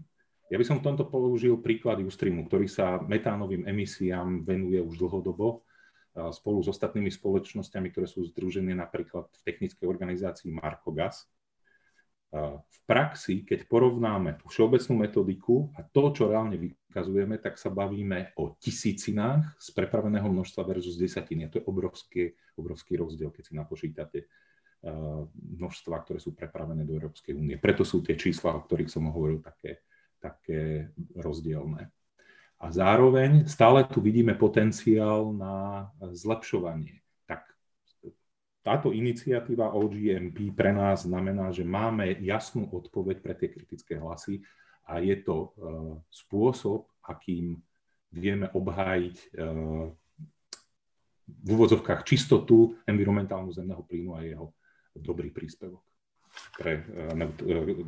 ja 0.51 0.61
by 0.61 0.65
som 0.69 0.77
v 0.77 0.85
tomto 0.85 1.09
použil 1.09 1.57
príklad 1.57 1.97
Ustreamu, 2.03 2.45
ktorý 2.45 2.69
sa 2.69 3.01
metánovým 3.01 3.65
emisiám 3.65 4.45
venuje 4.45 4.77
už 4.77 5.01
dlhodobo 5.01 5.65
spolu 6.13 6.61
s 6.61 6.69
ostatnými 6.69 7.09
spoločnosťami, 7.09 7.89
ktoré 7.89 8.05
sú 8.05 8.21
združené 8.29 8.77
napríklad 8.77 9.33
v 9.33 9.41
technickej 9.49 9.89
organizácii 9.89 10.53
Markogas. 10.53 11.25
V 12.33 12.77
praxi, 12.89 13.45
keď 13.45 13.69
porovnáme 13.69 14.41
tú 14.41 14.49
všeobecnú 14.49 15.05
metodiku 15.05 15.69
a 15.77 15.85
to, 15.85 16.09
čo 16.09 16.33
reálne 16.33 16.57
vykazujeme, 16.57 17.37
tak 17.37 17.61
sa 17.61 17.69
bavíme 17.69 18.33
o 18.41 18.57
tisícinách 18.57 19.61
z 19.61 19.67
prepraveného 19.77 20.25
množstva 20.25 20.65
versus 20.65 20.97
desatiny. 20.97 21.45
A 21.45 21.51
to 21.53 21.61
je 21.61 21.69
obrovský, 21.69 22.33
obrovský 22.57 22.97
rozdiel, 22.97 23.29
keď 23.29 23.43
si 23.45 23.53
napočítate 23.53 24.19
množstva, 25.37 25.95
ktoré 26.01 26.17
sú 26.17 26.33
prepravené 26.33 26.81
do 26.83 26.97
Európskej 26.97 27.37
únie. 27.37 27.55
Preto 27.61 27.85
sú 27.85 28.01
tie 28.01 28.17
čísla, 28.17 28.57
o 28.57 28.65
ktorých 28.65 28.89
som 28.89 29.07
hovoril, 29.13 29.39
také, 29.39 29.85
také 30.17 30.89
rozdielne. 31.13 31.93
A 32.57 32.65
zároveň 32.73 33.45
stále 33.45 33.85
tu 33.85 34.01
vidíme 34.01 34.33
potenciál 34.33 35.29
na 35.35 35.87
zlepšovanie. 35.99 37.02
Táto 38.63 38.95
iniciatíva 38.95 39.75
OGMP 39.75 40.55
pre 40.55 40.71
nás 40.71 41.03
znamená, 41.03 41.51
že 41.51 41.67
máme 41.67 42.15
jasnú 42.23 42.71
odpoveď 42.71 43.19
pre 43.19 43.35
tie 43.35 43.51
kritické 43.51 43.99
hlasy 43.99 44.39
a 44.87 45.03
je 45.03 45.19
to 45.19 45.35
uh, 45.35 45.99
spôsob, 46.07 46.87
akým 47.03 47.59
vieme 48.15 48.47
obhájiť 48.55 49.15
uh, 49.35 49.91
v 51.27 51.47
úvodzovkách 51.51 52.07
čistotu 52.07 52.79
environmentálnu 52.87 53.51
zemného 53.51 53.83
plynu 53.83 54.15
a 54.15 54.23
jeho 54.23 54.55
dobrý 54.95 55.27
príspevok 55.27 55.83
pre 56.55 56.87
uh, 56.87 57.19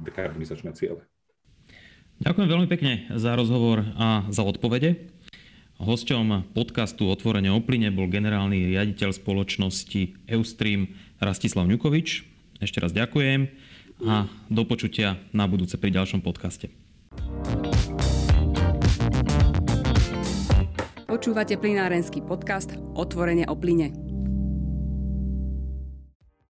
dekarbonizačné 0.04 0.76
ciele. 0.76 1.08
Ďakujem 2.20 2.52
veľmi 2.52 2.68
pekne 2.68 3.08
za 3.16 3.32
rozhovor 3.40 3.80
a 3.96 4.28
za 4.28 4.44
odpovede. 4.44 5.15
Hosťom 5.76 6.56
podcastu 6.56 7.12
Otvorene 7.12 7.52
o 7.52 7.60
plyne 7.60 7.92
bol 7.92 8.08
generálny 8.08 8.72
riaditeľ 8.72 9.12
spoločnosti 9.12 10.16
Eustream 10.24 10.88
Rastislav 11.20 11.68
Ňukovič. 11.68 12.24
Ešte 12.64 12.80
raz 12.80 12.96
ďakujem 12.96 13.52
a 14.08 14.32
do 14.48 14.64
počutia 14.64 15.20
na 15.36 15.44
budúce 15.52 15.76
pri 15.76 15.92
ďalšom 15.92 16.24
podcaste. 16.24 16.72
Počúvate 21.12 21.60
plinárenský 21.60 22.24
podcast 22.24 22.80
Otvorene 22.96 23.44
o 23.52 23.56
plyne. 23.60 24.05